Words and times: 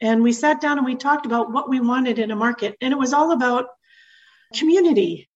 And 0.00 0.22
we 0.22 0.32
sat 0.32 0.60
down 0.60 0.78
and 0.78 0.86
we 0.86 0.94
talked 0.94 1.26
about 1.26 1.50
what 1.50 1.68
we 1.68 1.80
wanted 1.80 2.20
in 2.20 2.30
a 2.30 2.36
market, 2.36 2.76
and 2.80 2.92
it 2.92 2.98
was 2.98 3.12
all 3.12 3.32
about 3.32 3.66
community. 4.54 5.28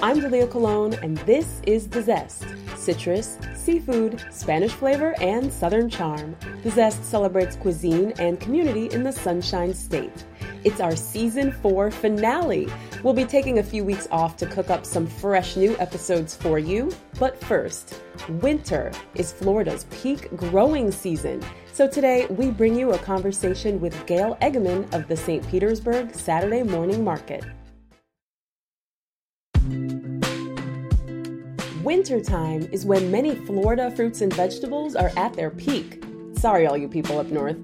I'm 0.00 0.20
Julia 0.20 0.46
Colon, 0.46 0.94
and 1.02 1.18
this 1.18 1.60
is 1.66 1.88
The 1.88 2.02
Zest 2.02 2.46
citrus, 2.76 3.38
seafood, 3.54 4.24
Spanish 4.30 4.72
flavor, 4.72 5.14
and 5.20 5.52
Southern 5.52 5.90
charm. 5.90 6.34
The 6.62 6.70
Zest 6.70 7.04
celebrates 7.04 7.56
cuisine 7.56 8.14
and 8.18 8.40
community 8.40 8.86
in 8.86 9.02
the 9.02 9.12
Sunshine 9.12 9.74
State. 9.74 10.24
It's 10.64 10.80
our 10.80 10.96
season 10.96 11.52
four 11.52 11.90
finale. 11.90 12.68
We'll 13.04 13.14
be 13.14 13.24
taking 13.24 13.58
a 13.58 13.62
few 13.62 13.84
weeks 13.84 14.08
off 14.10 14.36
to 14.38 14.46
cook 14.46 14.70
up 14.70 14.84
some 14.84 15.06
fresh 15.06 15.56
new 15.56 15.76
episodes 15.78 16.34
for 16.34 16.58
you. 16.58 16.90
But 17.18 17.40
first, 17.44 18.02
winter 18.28 18.90
is 19.14 19.32
Florida's 19.32 19.84
peak 19.90 20.34
growing 20.36 20.90
season. 20.90 21.42
So 21.72 21.86
today 21.86 22.26
we 22.26 22.50
bring 22.50 22.74
you 22.74 22.90
a 22.90 22.98
conversation 22.98 23.80
with 23.80 24.04
Gail 24.06 24.36
Eggeman 24.42 24.92
of 24.92 25.06
the 25.06 25.16
St. 25.16 25.46
Petersburg 25.48 26.12
Saturday 26.12 26.64
Morning 26.64 27.04
Market. 27.04 27.44
Wintertime 31.84 32.68
is 32.72 32.84
when 32.84 33.10
many 33.12 33.36
Florida 33.36 33.92
fruits 33.92 34.22
and 34.22 34.32
vegetables 34.34 34.96
are 34.96 35.12
at 35.16 35.32
their 35.34 35.50
peak. 35.50 36.02
Sorry, 36.34 36.66
all 36.66 36.76
you 36.76 36.88
people 36.88 37.18
up 37.18 37.28
north. 37.28 37.56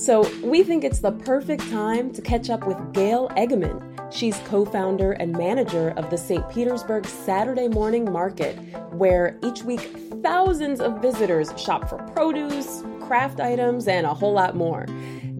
So, 0.00 0.26
we 0.42 0.62
think 0.62 0.82
it's 0.82 1.00
the 1.00 1.12
perfect 1.12 1.70
time 1.70 2.10
to 2.14 2.22
catch 2.22 2.48
up 2.48 2.66
with 2.66 2.94
Gail 2.94 3.28
Eggeman. 3.36 4.10
She's 4.10 4.38
co 4.46 4.64
founder 4.64 5.12
and 5.12 5.30
manager 5.36 5.90
of 5.90 6.08
the 6.08 6.16
St. 6.16 6.48
Petersburg 6.48 7.04
Saturday 7.04 7.68
Morning 7.68 8.10
Market, 8.10 8.56
where 8.94 9.38
each 9.44 9.62
week 9.62 9.94
thousands 10.22 10.80
of 10.80 11.02
visitors 11.02 11.52
shop 11.60 11.90
for 11.90 11.98
produce, 12.14 12.82
craft 13.02 13.40
items, 13.40 13.88
and 13.88 14.06
a 14.06 14.14
whole 14.14 14.32
lot 14.32 14.56
more. 14.56 14.86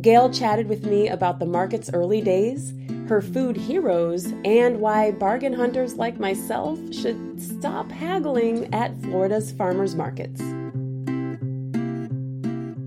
Gail 0.02 0.30
chatted 0.30 0.68
with 0.68 0.84
me 0.84 1.08
about 1.08 1.38
the 1.38 1.46
market's 1.46 1.88
early 1.94 2.20
days, 2.20 2.74
her 3.08 3.22
food 3.22 3.56
heroes, 3.56 4.26
and 4.44 4.78
why 4.78 5.10
bargain 5.10 5.54
hunters 5.54 5.94
like 5.94 6.20
myself 6.20 6.78
should 6.92 7.40
stop 7.40 7.90
haggling 7.90 8.68
at 8.74 8.94
Florida's 9.00 9.52
farmers 9.52 9.94
markets. 9.94 10.42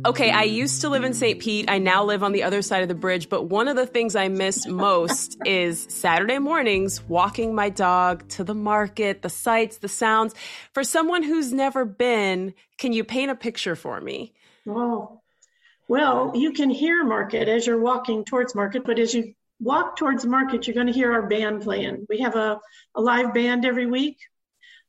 Okay, 0.05 0.31
I 0.31 0.43
used 0.43 0.81
to 0.81 0.89
live 0.89 1.05
in 1.05 1.13
St. 1.13 1.39
Pete. 1.39 1.69
I 1.69 1.77
now 1.77 2.03
live 2.03 2.23
on 2.23 2.33
the 2.33 2.43
other 2.43 2.61
side 2.61 2.81
of 2.81 2.89
the 2.89 2.95
bridge, 2.95 3.29
but 3.29 3.43
one 3.43 3.69
of 3.69 3.77
the 3.77 3.85
things 3.85 4.17
I 4.17 4.27
miss 4.27 4.67
most 4.67 5.37
is 5.45 5.87
Saturday 5.89 6.39
mornings 6.39 7.01
walking 7.07 7.55
my 7.55 7.69
dog 7.69 8.27
to 8.29 8.43
the 8.43 8.53
market, 8.53 9.21
the 9.21 9.29
sights, 9.29 9.77
the 9.77 9.87
sounds. 9.87 10.35
For 10.73 10.83
someone 10.83 11.23
who's 11.23 11.53
never 11.53 11.85
been, 11.85 12.53
can 12.77 12.91
you 12.91 13.05
paint 13.05 13.31
a 13.31 13.35
picture 13.35 13.77
for 13.77 14.01
me? 14.01 14.33
Oh, 14.67 15.21
well, 15.87 16.33
you 16.35 16.51
can 16.51 16.69
hear 16.69 17.05
market 17.05 17.47
as 17.47 17.65
you're 17.65 17.79
walking 17.79 18.25
towards 18.25 18.55
market, 18.55 18.83
but 18.85 18.99
as 18.99 19.13
you 19.13 19.33
walk 19.61 19.95
towards 19.95 20.25
market, 20.25 20.67
you're 20.67 20.73
going 20.75 20.87
to 20.87 20.93
hear 20.93 21.13
our 21.13 21.27
band 21.27 21.61
playing. 21.61 22.07
We 22.09 22.19
have 22.19 22.35
a, 22.35 22.59
a 22.93 23.01
live 23.01 23.33
band 23.33 23.63
every 23.63 23.85
week. 23.85 24.17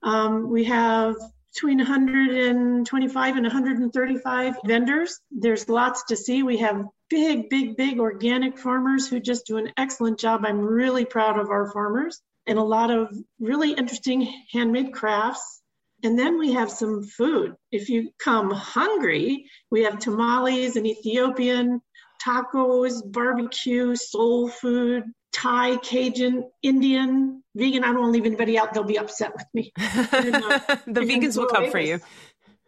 Um, 0.02 0.50
we 0.50 0.64
have 0.64 1.14
between 1.54 1.78
125 1.78 3.36
and 3.36 3.44
135 3.44 4.54
vendors. 4.64 5.20
There's 5.30 5.68
lots 5.68 6.04
to 6.04 6.16
see. 6.16 6.42
We 6.42 6.56
have 6.58 6.84
big, 7.08 7.48
big, 7.48 7.76
big 7.76 8.00
organic 8.00 8.58
farmers 8.58 9.08
who 9.08 9.20
just 9.20 9.46
do 9.46 9.58
an 9.58 9.72
excellent 9.76 10.18
job. 10.18 10.44
I'm 10.44 10.60
really 10.60 11.04
proud 11.04 11.38
of 11.38 11.50
our 11.50 11.70
farmers 11.70 12.20
and 12.46 12.58
a 12.58 12.62
lot 12.62 12.90
of 12.90 13.16
really 13.38 13.72
interesting 13.72 14.26
handmade 14.52 14.92
crafts. 14.92 15.62
And 16.02 16.18
then 16.18 16.38
we 16.38 16.52
have 16.52 16.70
some 16.70 17.04
food. 17.04 17.54
If 17.70 17.88
you 17.88 18.10
come 18.18 18.50
hungry, 18.50 19.48
we 19.70 19.84
have 19.84 20.00
tamales 20.00 20.74
and 20.76 20.86
Ethiopian, 20.86 21.80
tacos, 22.26 23.00
barbecue, 23.04 23.94
soul 23.94 24.48
food, 24.48 25.04
Thai, 25.34 25.76
Cajun, 25.78 26.44
Indian, 26.62 27.42
vegan. 27.54 27.84
I 27.84 27.88
don't 27.88 28.00
want 28.00 28.08
to 28.08 28.12
leave 28.12 28.26
anybody 28.26 28.58
out. 28.58 28.72
They'll 28.72 28.84
be 28.84 28.98
upset 28.98 29.32
with 29.34 29.46
me. 29.52 29.72
And, 29.78 30.36
uh, 30.36 30.58
the 30.86 31.00
vegans 31.00 31.36
will 31.36 31.46
come 31.46 31.70
for 31.70 31.80
you. 31.80 32.00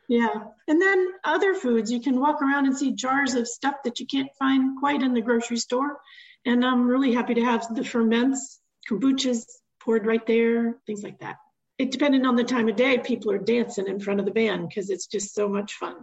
Yeah. 0.09 0.35
And 0.69 0.81
then 0.81 1.09
other 1.25 1.55
foods, 1.55 1.91
you 1.91 2.01
can 2.01 2.21
walk 2.21 2.43
around 2.43 2.67
and 2.67 2.77
see 2.77 2.93
jars 2.93 3.35
of 3.35 3.49
stuff 3.49 3.77
that 3.85 3.99
you 4.01 4.07
can't 4.07 4.31
find 4.39 4.79
quite 4.79 5.03
in 5.03 5.15
the 5.15 5.21
grocery 5.21 5.57
store. 5.57 5.99
And 6.45 6.65
I'm 6.65 6.87
really 6.87 7.13
happy 7.13 7.35
to 7.35 7.45
have 7.45 7.75
the 7.75 7.85
ferments, 7.85 8.61
kombuchas 8.89 9.45
poured 9.81 10.07
right 10.07 10.25
there, 10.27 10.77
things 10.87 11.03
like 11.03 11.19
that 11.21 11.37
it 11.79 11.91
depending 11.91 12.25
on 12.25 12.37
the 12.37 12.45
time 12.45 12.69
of 12.69 12.77
day, 12.77 12.99
people 12.99 13.31
are 13.31 13.39
dancing 13.39 13.87
in 13.87 14.01
front 14.01 14.21
of 14.21 14.27
the 14.27 14.33
band 14.33 14.69
because 14.69 14.91
it's 14.91 15.07
just 15.07 15.35
so 15.35 15.49
much 15.49 15.75
fun. 15.75 15.97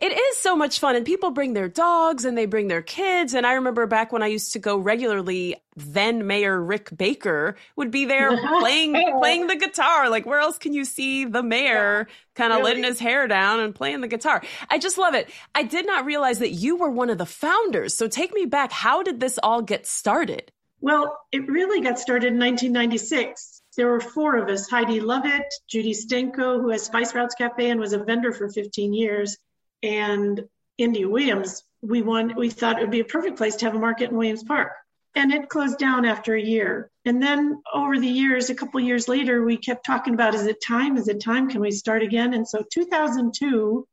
It 0.00 0.12
is 0.12 0.36
so 0.38 0.56
much 0.56 0.78
fun, 0.78 0.96
and 0.96 1.04
people 1.04 1.30
bring 1.30 1.52
their 1.52 1.68
dogs 1.68 2.24
and 2.24 2.36
they 2.36 2.46
bring 2.46 2.68
their 2.68 2.82
kids. 2.82 3.34
And 3.34 3.46
I 3.46 3.54
remember 3.54 3.86
back 3.86 4.12
when 4.12 4.22
I 4.22 4.26
used 4.26 4.52
to 4.52 4.58
go 4.58 4.76
regularly, 4.76 5.56
then 5.76 6.26
Mayor 6.26 6.60
Rick 6.60 6.96
Baker 6.96 7.56
would 7.76 7.90
be 7.90 8.04
there 8.04 8.36
playing 8.58 8.92
playing 9.18 9.46
the 9.46 9.56
guitar. 9.56 10.08
Like, 10.08 10.26
where 10.26 10.40
else 10.40 10.58
can 10.58 10.72
you 10.72 10.84
see 10.84 11.24
the 11.24 11.42
mayor 11.42 12.08
kind 12.34 12.52
of 12.52 12.58
really? 12.58 12.70
letting 12.70 12.84
his 12.84 12.98
hair 12.98 13.26
down 13.26 13.60
and 13.60 13.74
playing 13.74 14.00
the 14.00 14.08
guitar? 14.08 14.42
I 14.70 14.78
just 14.78 14.98
love 14.98 15.14
it. 15.14 15.30
I 15.54 15.62
did 15.62 15.86
not 15.86 16.04
realize 16.04 16.38
that 16.38 16.50
you 16.50 16.76
were 16.76 16.90
one 16.90 17.10
of 17.10 17.18
the 17.18 17.26
founders. 17.26 17.94
So 17.94 18.08
take 18.08 18.34
me 18.34 18.46
back. 18.46 18.72
How 18.72 19.02
did 19.02 19.20
this 19.20 19.38
all 19.42 19.62
get 19.62 19.86
started? 19.86 20.52
Well, 20.80 21.16
it 21.30 21.48
really 21.48 21.80
got 21.80 21.98
started 21.98 22.32
in 22.32 22.38
1996 22.38 23.62
there 23.76 23.88
were 23.88 24.00
four 24.00 24.36
of 24.36 24.48
us 24.48 24.68
Heidi 24.68 25.00
Lovett, 25.00 25.46
Judy 25.66 25.94
Stenko, 25.94 26.60
who 26.60 26.68
has 26.70 26.82
Spice 26.82 27.14
Routes 27.14 27.34
Cafe 27.34 27.70
and 27.70 27.80
was 27.80 27.94
a 27.94 28.04
vendor 28.04 28.32
for 28.32 28.50
15 28.50 28.92
years, 28.92 29.38
and 29.82 30.44
India 30.78 31.08
Williams. 31.08 31.64
We 31.82 32.02
won, 32.02 32.34
we 32.36 32.50
thought 32.50 32.78
it 32.78 32.82
would 32.82 32.90
be 32.90 33.00
a 33.00 33.04
perfect 33.04 33.36
place 33.36 33.56
to 33.56 33.64
have 33.66 33.74
a 33.74 33.78
market 33.78 34.10
in 34.10 34.16
Williams 34.16 34.44
Park. 34.44 34.72
And 35.14 35.32
it 35.32 35.48
closed 35.48 35.78
down 35.78 36.04
after 36.04 36.34
a 36.34 36.42
year. 36.42 36.90
And 37.04 37.22
then 37.22 37.60
over 37.74 37.98
the 37.98 38.08
years, 38.08 38.48
a 38.48 38.54
couple 38.54 38.80
years 38.80 39.08
later, 39.08 39.44
we 39.44 39.58
kept 39.58 39.84
talking 39.84 40.14
about 40.14 40.34
is 40.34 40.46
it 40.46 40.62
time? 40.66 40.96
Is 40.96 41.08
it 41.08 41.22
time? 41.22 41.50
Can 41.50 41.60
we 41.60 41.70
start 41.70 42.02
again? 42.02 42.32
And 42.32 42.48
so 42.48 42.64
2002, 42.72 43.86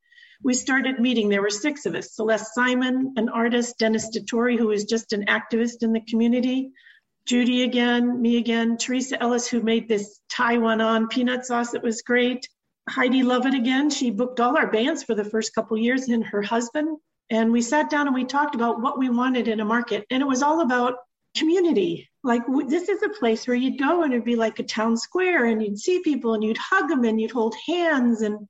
we 0.43 0.53
started 0.53 0.99
meeting. 0.99 1.27
There 1.27 1.41
were 1.41 1.49
six 1.49 1.85
of 1.85 1.95
us 1.95 2.13
Celeste 2.13 2.53
Simon, 2.53 3.13
an 3.17 3.27
artist, 3.27 3.77
Dennis 3.79 4.15
DeTore, 4.15 4.57
who 4.57 4.71
is 4.71 4.85
just 4.85 5.11
an 5.11 5.25
activist 5.25 5.83
in 5.83 5.91
the 5.91 6.01
community, 6.01 6.71
Judy 7.29 7.61
again, 7.61 8.19
me 8.19 8.37
again, 8.37 8.75
Teresa 8.75 9.21
Ellis, 9.21 9.47
who 9.47 9.61
made 9.61 9.87
this 9.87 10.19
Taiwan 10.31 10.81
on 10.81 11.07
peanut 11.09 11.45
sauce 11.45 11.69
that 11.73 11.83
was 11.83 12.01
great. 12.01 12.49
Heidi 12.89 13.23
Lovett 13.23 13.53
again. 13.53 13.89
She 13.89 14.09
booked 14.09 14.39
all 14.39 14.57
our 14.57 14.69
bands 14.69 15.03
for 15.03 15.15
the 15.15 15.23
first 15.23 15.53
couple 15.53 15.77
years, 15.77 16.09
and 16.09 16.23
her 16.25 16.41
husband. 16.41 16.97
And 17.29 17.51
we 17.51 17.61
sat 17.61 17.89
down 17.89 18.07
and 18.07 18.15
we 18.15 18.25
talked 18.25 18.55
about 18.55 18.81
what 18.81 18.97
we 18.97 19.09
wanted 19.09 19.47
in 19.47 19.59
a 19.59 19.65
market. 19.65 20.05
And 20.09 20.21
it 20.21 20.25
was 20.25 20.41
all 20.41 20.61
about 20.61 20.95
community. 21.37 22.09
Like, 22.23 22.41
this 22.67 22.89
is 22.89 23.03
a 23.03 23.09
place 23.09 23.47
where 23.47 23.55
you'd 23.55 23.77
go 23.77 24.03
and 24.03 24.11
it'd 24.11 24.25
be 24.25 24.35
like 24.35 24.57
a 24.59 24.63
town 24.63 24.97
square, 24.97 25.45
and 25.45 25.61
you'd 25.61 25.79
see 25.79 26.01
people 26.01 26.33
and 26.33 26.43
you'd 26.43 26.57
hug 26.57 26.89
them 26.89 27.03
and 27.03 27.21
you'd 27.21 27.31
hold 27.31 27.55
hands. 27.67 28.21
And 28.21 28.47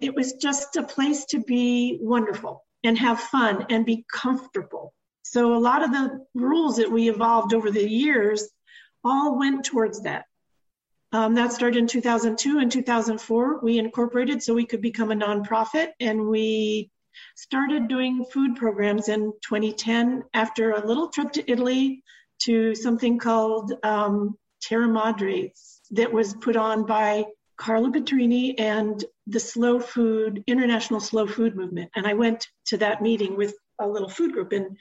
it 0.00 0.14
was 0.14 0.34
just 0.34 0.76
a 0.76 0.82
place 0.82 1.24
to 1.26 1.42
be 1.42 1.98
wonderful 2.00 2.64
and 2.84 2.96
have 2.98 3.18
fun 3.18 3.66
and 3.70 3.86
be 3.86 4.04
comfortable. 4.12 4.92
So 5.22 5.54
a 5.54 5.58
lot 5.58 5.82
of 5.82 5.90
the 5.90 6.24
rules 6.34 6.76
that 6.76 6.92
we 6.92 7.10
evolved 7.10 7.52
over 7.52 7.70
the 7.70 7.88
years 7.88 8.48
all 9.02 9.38
went 9.38 9.64
towards 9.64 10.02
that. 10.02 10.24
Um, 11.12 11.34
that 11.34 11.52
started 11.52 11.78
in 11.78 11.86
2002 11.86 12.58
and 12.58 12.70
2004. 12.70 13.60
We 13.62 13.78
incorporated 13.78 14.42
so 14.42 14.54
we 14.54 14.66
could 14.66 14.82
become 14.82 15.10
a 15.10 15.16
nonprofit, 15.16 15.92
and 16.00 16.26
we 16.26 16.90
started 17.36 17.88
doing 17.88 18.26
food 18.32 18.56
programs 18.56 19.08
in 19.08 19.32
2010 19.42 20.24
after 20.34 20.72
a 20.72 20.86
little 20.86 21.08
trip 21.08 21.32
to 21.32 21.50
Italy 21.50 22.02
to 22.40 22.74
something 22.74 23.18
called 23.18 23.72
um, 23.82 24.36
Terra 24.60 24.86
Madres 24.86 25.80
that 25.92 26.12
was 26.12 26.34
put 26.34 26.56
on 26.56 26.84
by 26.84 27.24
Carlo 27.56 27.90
Petrini 27.90 28.54
and 28.58 29.04
the 29.26 29.40
Slow 29.40 29.80
Food 29.80 30.44
International 30.46 31.00
Slow 31.00 31.26
Food 31.26 31.56
Movement. 31.56 31.90
And 31.96 32.06
I 32.06 32.14
went 32.14 32.46
to 32.66 32.76
that 32.78 33.02
meeting 33.02 33.36
with 33.36 33.54
a 33.80 33.88
little 33.88 34.08
food 34.08 34.32
group, 34.32 34.52
and 34.52 34.76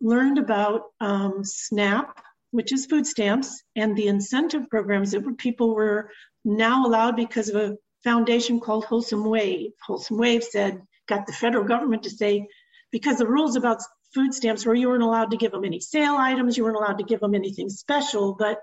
learned 0.00 0.38
about 0.38 0.84
um, 1.00 1.44
SNAP, 1.44 2.18
which 2.50 2.72
is 2.72 2.86
food 2.86 3.06
stamps, 3.06 3.62
and 3.76 3.96
the 3.96 4.08
incentive 4.08 4.68
programs 4.68 5.12
that 5.12 5.38
people 5.38 5.74
were 5.74 6.10
now 6.44 6.86
allowed 6.86 7.16
because 7.16 7.48
of 7.48 7.56
a 7.56 7.76
foundation 8.02 8.60
called 8.60 8.84
Wholesome 8.84 9.24
Wave. 9.24 9.72
Wholesome 9.86 10.18
Wave 10.18 10.42
said, 10.42 10.80
got 11.08 11.26
the 11.26 11.32
federal 11.32 11.64
government 11.64 12.04
to 12.04 12.10
say, 12.10 12.46
because 12.90 13.18
the 13.18 13.26
rules 13.26 13.56
about 13.56 13.82
food 14.14 14.34
stamps 14.34 14.66
where 14.66 14.74
you 14.74 14.88
weren't 14.88 15.02
allowed 15.02 15.30
to 15.30 15.36
give 15.36 15.52
them 15.52 15.64
any 15.64 15.80
sale 15.80 16.16
items, 16.16 16.56
you 16.56 16.64
weren't 16.64 16.76
allowed 16.76 16.98
to 16.98 17.04
give 17.04 17.20
them 17.20 17.34
anything 17.34 17.68
special. 17.68 18.34
But 18.34 18.60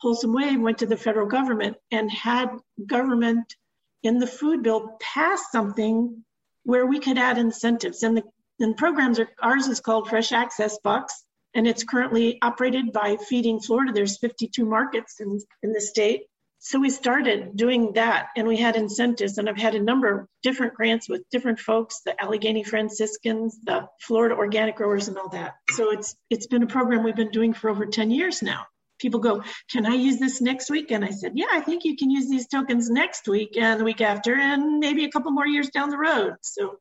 Wholesome 0.00 0.34
Wave 0.34 0.60
went 0.60 0.78
to 0.78 0.86
the 0.86 0.96
federal 0.96 1.26
government 1.26 1.76
and 1.90 2.10
had 2.10 2.50
government 2.86 3.54
in 4.02 4.18
the 4.18 4.26
food 4.26 4.62
bill 4.62 4.96
pass 5.00 5.50
something 5.50 6.24
where 6.64 6.86
we 6.86 6.98
could 6.98 7.18
add 7.18 7.38
incentives. 7.38 8.02
And 8.02 8.16
the 8.16 8.22
and 8.60 8.76
programs 8.76 9.18
are 9.18 9.28
ours 9.42 9.68
is 9.68 9.80
called 9.80 10.08
Fresh 10.08 10.32
Access 10.32 10.78
Bucks, 10.84 11.24
and 11.54 11.66
it's 11.66 11.84
currently 11.84 12.38
operated 12.42 12.92
by 12.92 13.16
Feeding 13.16 13.60
Florida. 13.60 13.92
There's 13.92 14.18
52 14.18 14.64
markets 14.64 15.20
in, 15.20 15.40
in 15.62 15.72
the 15.72 15.80
state. 15.80 16.22
So 16.62 16.78
we 16.78 16.90
started 16.90 17.56
doing 17.56 17.94
that 17.94 18.28
and 18.36 18.46
we 18.46 18.58
had 18.58 18.76
incentives 18.76 19.38
and 19.38 19.48
I've 19.48 19.56
had 19.56 19.74
a 19.74 19.80
number 19.82 20.20
of 20.20 20.26
different 20.42 20.74
grants 20.74 21.08
with 21.08 21.22
different 21.30 21.58
folks, 21.58 22.02
the 22.04 22.20
Allegheny 22.22 22.64
Franciscans, 22.64 23.58
the 23.64 23.88
Florida 24.02 24.34
organic 24.34 24.76
growers 24.76 25.08
and 25.08 25.16
all 25.16 25.30
that. 25.30 25.54
So 25.70 25.90
it's 25.90 26.14
it's 26.28 26.46
been 26.46 26.62
a 26.62 26.66
program 26.66 27.02
we've 27.02 27.16
been 27.16 27.30
doing 27.30 27.54
for 27.54 27.70
over 27.70 27.86
10 27.86 28.10
years 28.10 28.42
now. 28.42 28.66
People 28.98 29.20
go, 29.20 29.42
"Can 29.70 29.86
I 29.86 29.94
use 29.94 30.18
this 30.18 30.42
next 30.42 30.68
week?" 30.68 30.90
And 30.90 31.02
I 31.02 31.10
said, 31.12 31.32
"Yeah, 31.34 31.46
I 31.50 31.60
think 31.60 31.86
you 31.86 31.96
can 31.96 32.10
use 32.10 32.28
these 32.28 32.46
tokens 32.46 32.90
next 32.90 33.26
week 33.26 33.56
and 33.56 33.80
the 33.80 33.84
week 33.84 34.02
after 34.02 34.34
and 34.34 34.80
maybe 34.80 35.06
a 35.06 35.10
couple 35.10 35.30
more 35.30 35.46
years 35.46 35.70
down 35.70 35.88
the 35.88 35.96
road." 35.96 36.34
So 36.42 36.78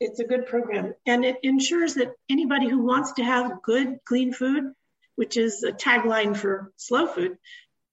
it's 0.00 0.20
a 0.20 0.24
good 0.24 0.46
program 0.46 0.94
and 1.06 1.24
it 1.24 1.38
ensures 1.42 1.94
that 1.94 2.12
anybody 2.28 2.68
who 2.68 2.84
wants 2.84 3.12
to 3.14 3.24
have 3.24 3.62
good 3.62 3.98
clean 4.04 4.32
food, 4.32 4.72
which 5.14 5.36
is 5.36 5.62
a 5.62 5.72
tagline 5.72 6.36
for 6.36 6.72
slow 6.76 7.06
food, 7.06 7.38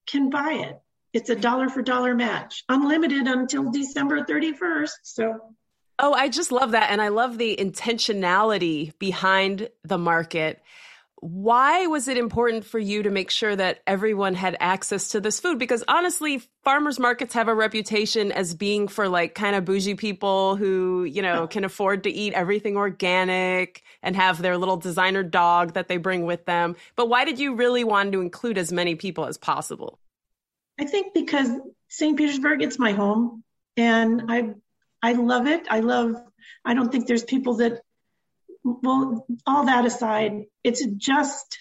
can 0.06 0.30
buy 0.30 0.66
it 0.68 0.80
it's 1.14 1.30
a 1.30 1.36
dollar 1.36 1.68
for 1.68 1.80
dollar 1.80 2.14
match, 2.14 2.64
unlimited 2.68 3.28
until 3.28 3.70
December 3.70 4.24
31st. 4.24 4.90
So 5.04 5.54
Oh, 6.00 6.12
I 6.12 6.28
just 6.28 6.50
love 6.50 6.72
that. 6.72 6.90
And 6.90 7.00
I 7.00 7.08
love 7.08 7.38
the 7.38 7.56
intentionality 7.56 8.98
behind 8.98 9.68
the 9.84 9.96
market. 9.96 10.60
Why 11.26 11.86
was 11.86 12.06
it 12.06 12.18
important 12.18 12.66
for 12.66 12.78
you 12.78 13.02
to 13.02 13.08
make 13.08 13.30
sure 13.30 13.56
that 13.56 13.80
everyone 13.86 14.34
had 14.34 14.58
access 14.60 15.08
to 15.08 15.20
this 15.20 15.40
food? 15.40 15.58
Because 15.58 15.82
honestly, 15.88 16.42
farmers 16.64 16.98
markets 16.98 17.32
have 17.32 17.48
a 17.48 17.54
reputation 17.54 18.30
as 18.30 18.54
being 18.54 18.88
for 18.88 19.08
like 19.08 19.34
kind 19.34 19.56
of 19.56 19.64
bougie 19.64 19.94
people 19.94 20.54
who, 20.56 21.04
you 21.04 21.22
know, 21.22 21.46
can 21.50 21.64
afford 21.64 22.02
to 22.02 22.10
eat 22.10 22.34
everything 22.34 22.76
organic 22.76 23.82
and 24.02 24.14
have 24.16 24.42
their 24.42 24.58
little 24.58 24.76
designer 24.76 25.22
dog 25.22 25.72
that 25.72 25.88
they 25.88 25.96
bring 25.96 26.26
with 26.26 26.44
them. 26.44 26.76
But 26.94 27.08
why 27.08 27.24
did 27.24 27.38
you 27.38 27.54
really 27.54 27.84
want 27.84 28.12
to 28.12 28.20
include 28.20 28.58
as 28.58 28.70
many 28.70 28.94
people 28.94 29.24
as 29.24 29.38
possible? 29.38 29.98
I 30.78 30.84
think 30.84 31.14
because 31.14 31.48
St. 31.88 32.18
Petersburg, 32.18 32.62
it's 32.62 32.78
my 32.78 32.92
home, 32.92 33.42
and 33.78 34.24
I 34.28 34.50
I 35.02 35.12
love 35.12 35.46
it. 35.46 35.66
I 35.70 35.80
love. 35.80 36.16
I 36.66 36.74
don't 36.74 36.92
think 36.92 37.06
there's 37.06 37.24
people 37.24 37.56
that. 37.56 37.80
Well, 38.64 39.26
all 39.46 39.66
that 39.66 39.84
aside, 39.84 40.44
it's 40.62 40.84
just 40.96 41.58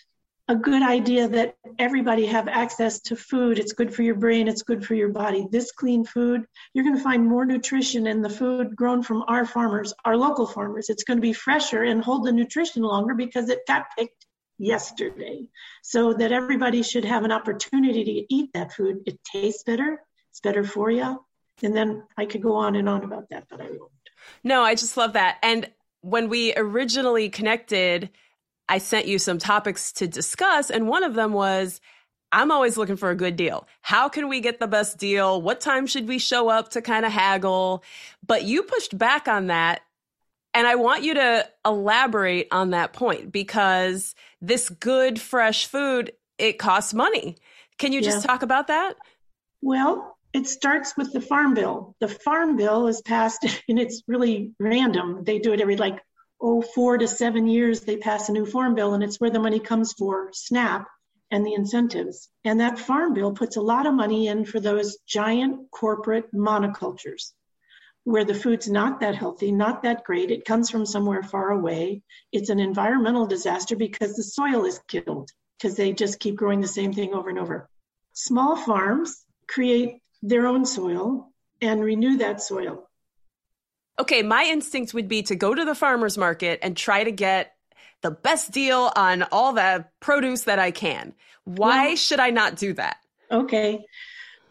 a 0.47 0.55
good 0.55 0.81
idea 0.81 1.27
that 1.29 1.55
everybody 1.79 2.25
have 2.25 2.47
access 2.47 2.99
to 3.01 3.15
food. 3.15 3.59
It's 3.59 3.73
good 3.73 3.93
for 3.93 4.03
your 4.03 4.15
brain. 4.15 4.47
It's 4.47 4.63
good 4.63 4.85
for 4.85 4.93
your 4.93 5.09
body. 5.09 5.47
This 5.49 5.71
clean 5.71 6.05
food, 6.05 6.45
you're 6.73 6.83
going 6.83 6.97
to 6.97 7.03
find 7.03 7.25
more 7.25 7.45
nutrition 7.45 8.07
in 8.07 8.21
the 8.21 8.29
food 8.29 8.75
grown 8.75 9.03
from 9.03 9.23
our 9.27 9.45
farmers, 9.45 9.93
our 10.03 10.17
local 10.17 10.45
farmers. 10.47 10.89
It's 10.89 11.03
going 11.03 11.17
to 11.17 11.21
be 11.21 11.33
fresher 11.33 11.83
and 11.83 12.03
hold 12.03 12.25
the 12.25 12.31
nutrition 12.31 12.83
longer 12.83 13.13
because 13.13 13.49
it 13.49 13.65
got 13.67 13.85
picked 13.97 14.25
yesterday 14.57 15.47
so 15.81 16.13
that 16.13 16.31
everybody 16.31 16.83
should 16.83 17.05
have 17.05 17.23
an 17.23 17.31
opportunity 17.31 18.03
to 18.03 18.33
eat 18.33 18.51
that 18.53 18.71
food 18.71 18.97
it 19.05 19.19
tastes 19.23 19.63
better 19.63 20.01
it's 20.29 20.39
better 20.41 20.63
for 20.63 20.91
you 20.91 21.19
and 21.63 21.75
then 21.75 22.03
i 22.17 22.25
could 22.25 22.41
go 22.41 22.55
on 22.55 22.75
and 22.75 22.87
on 22.87 23.03
about 23.03 23.27
that 23.29 23.45
but 23.49 23.59
i 23.59 23.65
won't 23.65 23.91
no 24.43 24.61
i 24.61 24.75
just 24.75 24.95
love 24.95 25.13
that 25.13 25.37
and 25.41 25.69
when 26.03 26.29
we 26.29 26.53
originally 26.55 27.29
connected 27.29 28.09
i 28.69 28.77
sent 28.77 29.07
you 29.07 29.17
some 29.17 29.37
topics 29.37 29.91
to 29.91 30.07
discuss 30.07 30.69
and 30.69 30.87
one 30.87 31.03
of 31.03 31.15
them 31.15 31.33
was 31.33 31.81
I'm 32.35 32.49
always 32.49 32.77
looking 32.77 32.95
for 32.95 33.11
a 33.11 33.15
good 33.15 33.35
deal. 33.35 33.67
How 33.81 34.09
can 34.09 34.27
we 34.27 34.39
get 34.39 34.59
the 34.59 34.65
best 34.65 34.97
deal? 34.97 35.39
What 35.39 35.61
time 35.61 35.85
should 35.85 36.07
we 36.07 36.17
show 36.17 36.49
up 36.49 36.69
to 36.69 36.81
kind 36.81 37.05
of 37.05 37.11
haggle? 37.11 37.83
But 38.25 38.43
you 38.43 38.63
pushed 38.63 38.97
back 38.97 39.27
on 39.27 39.47
that 39.47 39.83
and 40.53 40.67
I 40.67 40.75
want 40.75 41.03
you 41.03 41.15
to 41.15 41.47
elaborate 41.65 42.47
on 42.51 42.71
that 42.71 42.93
point 42.93 43.31
because 43.31 44.13
this 44.41 44.69
good, 44.69 45.19
fresh 45.19 45.65
food, 45.65 46.11
it 46.37 46.59
costs 46.59 46.93
money. 46.93 47.37
Can 47.79 47.91
you 47.91 48.01
just 48.01 48.23
yeah. 48.23 48.27
talk 48.27 48.43
about 48.43 48.67
that? 48.67 48.95
Well, 49.61 50.12
it 50.33 50.47
starts 50.47 50.97
with 50.97 51.13
the 51.13 51.21
Farm 51.21 51.53
Bill. 51.53 51.95
The 51.99 52.07
Farm 52.07 52.57
Bill 52.57 52.87
is 52.87 53.01
passed, 53.01 53.45
and 53.69 53.79
it's 53.79 54.03
really 54.07 54.51
random. 54.59 55.23
They 55.23 55.39
do 55.39 55.53
it 55.53 55.61
every 55.61 55.77
like, 55.77 56.01
oh, 56.41 56.61
four 56.61 56.97
to 56.97 57.07
seven 57.07 57.47
years, 57.47 57.81
they 57.81 57.97
pass 57.97 58.27
a 58.27 58.33
new 58.33 58.45
Farm 58.45 58.75
Bill, 58.75 58.93
and 58.93 59.03
it's 59.03 59.19
where 59.19 59.29
the 59.29 59.39
money 59.39 59.59
comes 59.59 59.93
for 59.93 60.29
SNAP 60.33 60.87
and 61.31 61.45
the 61.45 61.53
incentives. 61.53 62.29
And 62.43 62.59
that 62.59 62.79
Farm 62.79 63.13
Bill 63.13 63.31
puts 63.31 63.55
a 63.55 63.61
lot 63.61 63.85
of 63.85 63.93
money 63.93 64.27
in 64.27 64.45
for 64.45 64.59
those 64.59 64.97
giant 65.07 65.71
corporate 65.71 66.33
monocultures 66.33 67.31
where 68.05 68.25
the 68.25 68.33
food's 68.33 68.69
not 68.69 68.99
that 68.99 69.15
healthy, 69.15 69.51
not 69.51 69.83
that 69.83 70.03
great. 70.03 70.29
It 70.29 70.45
comes 70.45 70.69
from 70.69 70.85
somewhere 70.85 71.23
far 71.23 71.51
away. 71.51 72.01
It's 72.31 72.49
an 72.49 72.59
environmental 72.59 73.25
disaster 73.25 73.75
because 73.75 74.15
the 74.15 74.23
soil 74.23 74.65
is 74.65 74.79
killed 74.87 75.29
because 75.57 75.77
they 75.77 75.93
just 75.93 76.19
keep 76.19 76.35
growing 76.35 76.59
the 76.59 76.67
same 76.67 76.91
thing 76.91 77.13
over 77.13 77.29
and 77.29 77.39
over. 77.39 77.69
Small 78.11 78.57
farms 78.57 79.23
create 79.47 80.02
their 80.23 80.47
own 80.47 80.65
soil 80.65 81.31
and 81.61 81.83
renew 81.83 82.17
that 82.17 82.41
soil. 82.41 82.89
Okay, 83.99 84.23
my 84.23 84.45
instinct 84.45 84.95
would 84.95 85.07
be 85.07 85.21
to 85.23 85.35
go 85.35 85.53
to 85.53 85.63
the 85.63 85.75
farmer's 85.75 86.17
market 86.17 86.59
and 86.63 86.75
try 86.75 87.03
to 87.03 87.11
get 87.11 87.53
the 88.01 88.09
best 88.09 88.51
deal 88.51 88.91
on 88.95 89.23
all 89.31 89.53
the 89.53 89.85
produce 89.99 90.43
that 90.43 90.57
I 90.57 90.71
can. 90.71 91.13
Why 91.43 91.89
well, 91.89 91.95
should 91.95 92.19
I 92.19 92.31
not 92.31 92.55
do 92.55 92.73
that? 92.73 92.97
Okay 93.29 93.85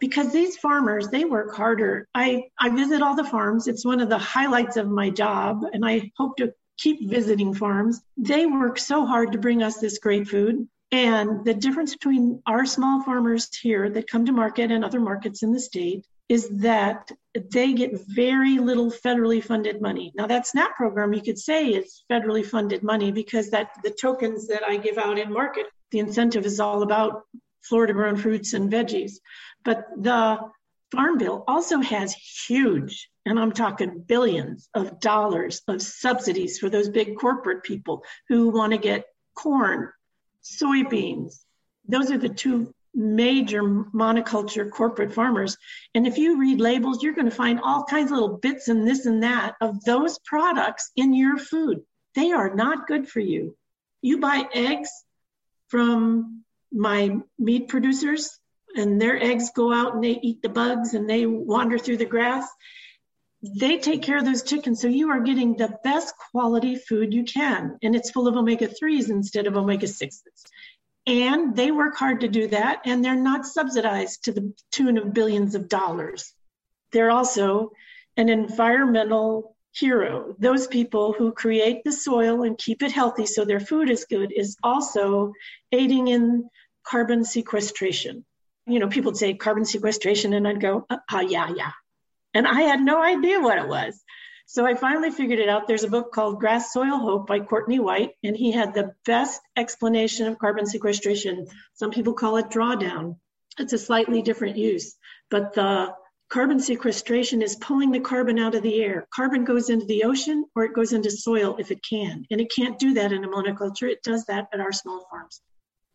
because 0.03 0.33
these 0.33 0.57
farmers 0.57 1.07
they 1.07 1.23
work 1.23 1.55
harder 1.55 2.09
i 2.13 2.43
i 2.59 2.67
visit 2.67 3.01
all 3.01 3.15
the 3.15 3.23
farms 3.23 3.69
it's 3.69 3.85
one 3.85 4.01
of 4.01 4.09
the 4.09 4.17
highlights 4.17 4.75
of 4.75 4.89
my 4.89 5.09
job 5.09 5.63
and 5.71 5.85
i 5.85 6.11
hope 6.17 6.35
to 6.35 6.51
keep 6.77 7.09
visiting 7.09 7.53
farms 7.53 8.01
they 8.17 8.45
work 8.45 8.77
so 8.77 9.05
hard 9.05 9.31
to 9.31 9.37
bring 9.37 9.63
us 9.63 9.77
this 9.77 9.99
great 9.99 10.27
food 10.27 10.67
and 10.93 11.43
the 11.43 11.55
difference 11.55 11.93
between 11.93 12.39
our 12.45 12.67
small 12.67 13.01
farmers 13.01 13.49
here 13.55 13.89
that 13.89 14.07
come 14.07 14.27
to 14.27 14.31
market 14.31 14.69
and 14.69 14.85
other 14.85 14.99
markets 14.99 15.41
in 15.41 15.51
the 15.51 15.59
state 15.59 16.05
is 16.29 16.47
that 16.59 17.11
they 17.51 17.73
get 17.73 17.99
very 18.07 18.59
little 18.59 18.91
federally 18.91 19.43
funded 19.43 19.81
money. 19.81 20.13
Now 20.15 20.27
that 20.27 20.45
SNAP 20.45 20.75
program 20.75 21.11
you 21.11 21.23
could 21.23 21.39
say 21.39 21.69
is 21.69 22.03
federally 22.11 22.45
funded 22.45 22.83
money 22.83 23.11
because 23.11 23.49
that 23.49 23.71
the 23.83 23.89
tokens 23.89 24.47
that 24.49 24.61
I 24.63 24.77
give 24.77 24.99
out 24.99 25.17
in 25.17 25.33
market, 25.33 25.65
the 25.89 25.97
incentive 25.97 26.45
is 26.45 26.59
all 26.59 26.83
about 26.83 27.23
Florida 27.63 27.93
grown 27.93 28.15
fruits 28.15 28.53
and 28.53 28.71
veggies. 28.71 29.13
But 29.65 29.87
the 29.97 30.41
Farm 30.91 31.17
Bill 31.17 31.43
also 31.47 31.79
has 31.79 32.13
huge, 32.13 33.09
and 33.25 33.39
I'm 33.39 33.51
talking 33.51 34.03
billions 34.07 34.69
of 34.75 34.99
dollars 34.99 35.63
of 35.67 35.81
subsidies 35.81 36.59
for 36.59 36.69
those 36.69 36.87
big 36.87 37.17
corporate 37.17 37.63
people 37.63 38.03
who 38.29 38.49
want 38.49 38.73
to 38.73 38.77
get 38.77 39.05
corn, 39.33 39.91
soybeans. 40.43 41.35
Those 41.87 42.11
are 42.11 42.17
the 42.17 42.29
two 42.29 42.73
major 42.93 43.63
monoculture 43.63 44.69
corporate 44.69 45.13
farmers. 45.13 45.57
And 45.95 46.05
if 46.05 46.17
you 46.17 46.39
read 46.39 46.61
labels, 46.61 47.01
you're 47.01 47.15
going 47.15 47.29
to 47.29 47.35
find 47.35 47.59
all 47.59 47.83
kinds 47.83 48.11
of 48.11 48.17
little 48.17 48.37
bits 48.37 48.67
and 48.67 48.87
this 48.87 49.05
and 49.05 49.23
that 49.23 49.55
of 49.61 49.83
those 49.83 50.19
products 50.19 50.91
in 50.95 51.13
your 51.13 51.37
food. 51.37 51.81
They 52.15 52.31
are 52.31 52.53
not 52.53 52.87
good 52.87 53.07
for 53.07 53.19
you. 53.19 53.57
You 54.01 54.19
buy 54.19 54.47
eggs 54.53 54.91
from 55.69 56.43
my 56.71 57.17
meat 57.39 57.67
producers, 57.67 58.39
and 58.75 59.01
their 59.01 59.21
eggs 59.21 59.51
go 59.55 59.71
out 59.71 59.95
and 59.95 60.03
they 60.03 60.19
eat 60.21 60.41
the 60.41 60.49
bugs 60.49 60.93
and 60.93 61.09
they 61.09 61.25
wander 61.25 61.77
through 61.77 61.97
the 61.97 62.05
grass. 62.05 62.47
They 63.43 63.77
take 63.77 64.01
care 64.01 64.17
of 64.17 64.25
those 64.25 64.43
chickens. 64.43 64.81
So 64.81 64.87
you 64.87 65.09
are 65.09 65.19
getting 65.19 65.55
the 65.55 65.77
best 65.83 66.15
quality 66.31 66.77
food 66.77 67.13
you 67.13 67.23
can. 67.23 67.77
And 67.83 67.95
it's 67.95 68.11
full 68.11 68.27
of 68.27 68.35
omega 68.35 68.67
3s 68.67 69.09
instead 69.09 69.47
of 69.47 69.57
omega 69.57 69.85
6s. 69.85 70.21
And 71.05 71.55
they 71.55 71.69
work 71.71 71.97
hard 71.97 72.21
to 72.21 72.29
do 72.29 72.47
that. 72.47 72.83
And 72.85 73.03
they're 73.03 73.15
not 73.15 73.45
subsidized 73.45 74.23
to 74.25 74.31
the 74.31 74.53
tune 74.71 74.97
of 74.97 75.13
billions 75.13 75.55
of 75.55 75.67
dollars. 75.67 76.33
They're 76.93 77.11
also 77.11 77.71
an 78.15 78.29
environmental 78.29 79.57
hero. 79.73 80.35
Those 80.39 80.67
people 80.67 81.13
who 81.13 81.33
create 81.33 81.83
the 81.83 81.91
soil 81.91 82.43
and 82.43 82.57
keep 82.57 82.81
it 82.81 82.91
healthy 82.91 83.25
so 83.25 83.43
their 83.43 83.59
food 83.59 83.89
is 83.89 84.05
good 84.05 84.31
is 84.31 84.55
also 84.63 85.33
aiding 85.71 86.07
in 86.07 86.49
carbon 86.85 87.25
sequestration 87.25 88.23
you 88.65 88.79
know, 88.79 88.87
people 88.87 89.13
say 89.13 89.33
carbon 89.33 89.65
sequestration, 89.65 90.33
and 90.33 90.47
I'd 90.47 90.61
go, 90.61 90.85
uh, 90.89 91.25
yeah, 91.27 91.51
yeah. 91.55 91.71
And 92.33 92.47
I 92.47 92.61
had 92.61 92.81
no 92.81 93.01
idea 93.01 93.39
what 93.39 93.57
it 93.57 93.67
was. 93.67 94.01
So 94.45 94.65
I 94.65 94.75
finally 94.75 95.11
figured 95.11 95.39
it 95.39 95.49
out. 95.49 95.67
There's 95.67 95.83
a 95.83 95.89
book 95.89 96.11
called 96.11 96.39
Grass 96.39 96.73
Soil 96.73 96.97
Hope 96.97 97.27
by 97.27 97.39
Courtney 97.39 97.79
White, 97.79 98.11
and 98.23 98.35
he 98.35 98.51
had 98.51 98.73
the 98.73 98.93
best 99.05 99.41
explanation 99.55 100.27
of 100.27 100.37
carbon 100.37 100.65
sequestration. 100.65 101.47
Some 101.73 101.91
people 101.91 102.13
call 102.13 102.37
it 102.37 102.49
drawdown. 102.49 103.17
It's 103.57 103.73
a 103.73 103.77
slightly 103.77 104.21
different 104.21 104.57
use, 104.57 104.95
but 105.29 105.53
the 105.53 105.93
Carbon 106.33 106.59
sequestration 106.59 107.43
is 107.43 107.55
pulling 107.57 107.91
the 107.91 107.99
carbon 107.99 108.39
out 108.39 108.55
of 108.55 108.63
the 108.63 108.81
air. 108.81 109.07
Carbon 109.13 109.45
goes 109.45 109.69
into 109.69 109.85
the 109.85 110.03
ocean 110.03 110.45
or 110.55 110.63
it 110.63 110.73
goes 110.73 110.91
into 110.91 111.11
soil 111.11 111.57
if 111.59 111.69
it 111.69 111.77
can. 111.87 112.25
And 112.31 112.41
it 112.41 112.51
can't 112.51 112.79
do 112.79 112.95
that 112.95 113.11
in 113.11 113.23
a 113.23 113.27
monoculture. 113.27 113.87
It 113.87 114.01
does 114.01 114.25
that 114.25 114.47
at 114.51 114.59
our 114.59 114.71
small 114.71 115.05
farms. 115.11 115.41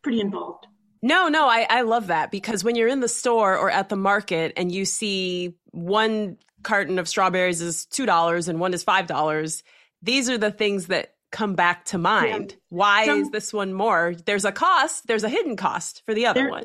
Pretty 0.01 0.21
involved. 0.21 0.69
No, 1.03 1.27
no, 1.27 1.49
I, 1.49 1.67
I 1.69 1.81
love 1.83 2.07
that 2.07 2.31
because 2.31 2.63
when 2.63 2.77
you're 2.77 2.87
in 2.87 3.01
the 3.01 3.09
store 3.09 3.57
or 3.57 3.69
at 3.69 3.89
the 3.89 3.97
market 3.97 4.53
and 4.57 4.71
you 4.71 4.85
see 4.85 5.55
one 5.79 6.39
carton 6.63 6.99
of 6.99 7.09
strawberries 7.09 7.61
is 7.61 7.87
$2 7.93 8.49
and 8.49 8.61
one 8.61 8.75
is 8.75 8.85
$5, 8.85 9.63
these 10.03 10.29
are 10.31 10.39
the 10.39 10.51
things 10.51 10.87
that 10.89 11.15
come 11.31 11.55
back 11.55 11.85
to 11.87 11.99
mind. 11.99 12.53
Yeah. 12.53 12.57
Why 12.71 13.03
is 13.05 13.31
this 13.31 13.53
one 13.53 13.73
more? 13.73 14.15
There's 14.27 14.45
a 14.45 14.53
cost, 14.53 15.07
there's 15.07 15.25
a 15.25 15.29
hidden 15.29 15.57
cost 15.57 16.03
for 16.07 16.15
the 16.15 16.27
other 16.27 16.43
there, 16.43 16.51
one. 16.51 16.65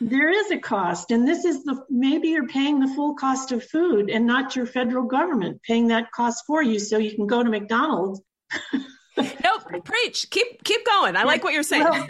There 0.00 0.30
is 0.30 0.50
a 0.50 0.58
cost, 0.58 1.10
and 1.10 1.26
this 1.26 1.44
is 1.44 1.64
the 1.64 1.84
maybe 1.88 2.28
you're 2.28 2.48
paying 2.48 2.80
the 2.80 2.92
full 2.94 3.14
cost 3.14 3.52
of 3.52 3.64
food 3.64 4.10
and 4.10 4.26
not 4.26 4.54
your 4.56 4.66
federal 4.66 5.04
government 5.04 5.62
paying 5.62 5.88
that 5.88 6.10
cost 6.12 6.44
for 6.46 6.62
you 6.62 6.78
so 6.78 6.98
you 6.98 7.14
can 7.14 7.26
go 7.26 7.42
to 7.42 7.50
McDonald's. 7.50 8.20
nope, 9.16 9.84
preach. 9.84 10.28
Keep 10.30 10.64
keep 10.64 10.84
going. 10.84 11.16
I 11.16 11.24
like 11.24 11.44
what 11.44 11.54
you're 11.54 11.62
saying. 11.62 11.84
Well, 11.84 12.06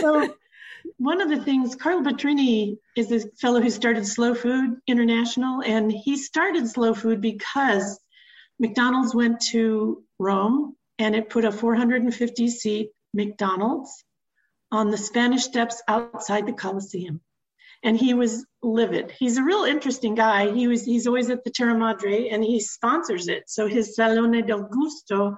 so 0.00 0.34
one 0.98 1.20
of 1.20 1.28
the 1.28 1.42
things 1.42 1.74
Carlo 1.74 2.02
Petrini 2.02 2.78
is 2.96 3.08
this 3.08 3.26
fellow 3.40 3.60
who 3.60 3.70
started 3.70 4.06
Slow 4.06 4.34
Food 4.34 4.76
International, 4.86 5.62
and 5.62 5.90
he 5.90 6.16
started 6.16 6.68
Slow 6.68 6.94
Food 6.94 7.20
because 7.20 7.98
McDonald's 8.58 9.14
went 9.14 9.40
to 9.50 10.04
Rome 10.18 10.76
and 10.98 11.16
it 11.16 11.30
put 11.30 11.44
a 11.44 11.52
450 11.52 12.48
seat 12.48 12.90
McDonald's 13.12 14.04
on 14.70 14.90
the 14.90 14.96
Spanish 14.96 15.42
steps 15.42 15.82
outside 15.88 16.46
the 16.46 16.52
Colosseum. 16.52 17.20
And 17.82 17.98
he 17.98 18.14
was 18.14 18.46
livid. 18.62 19.10
He's 19.10 19.38
a 19.38 19.42
real 19.42 19.64
interesting 19.64 20.14
guy. 20.14 20.52
He 20.52 20.68
was 20.68 20.84
he's 20.84 21.08
always 21.08 21.30
at 21.30 21.42
the 21.42 21.50
Terra 21.50 21.76
Madre 21.76 22.28
and 22.28 22.44
he 22.44 22.60
sponsors 22.60 23.26
it. 23.26 23.50
So 23.50 23.66
his 23.66 23.96
Salone 23.96 24.46
del 24.46 24.62
Gusto 24.62 25.36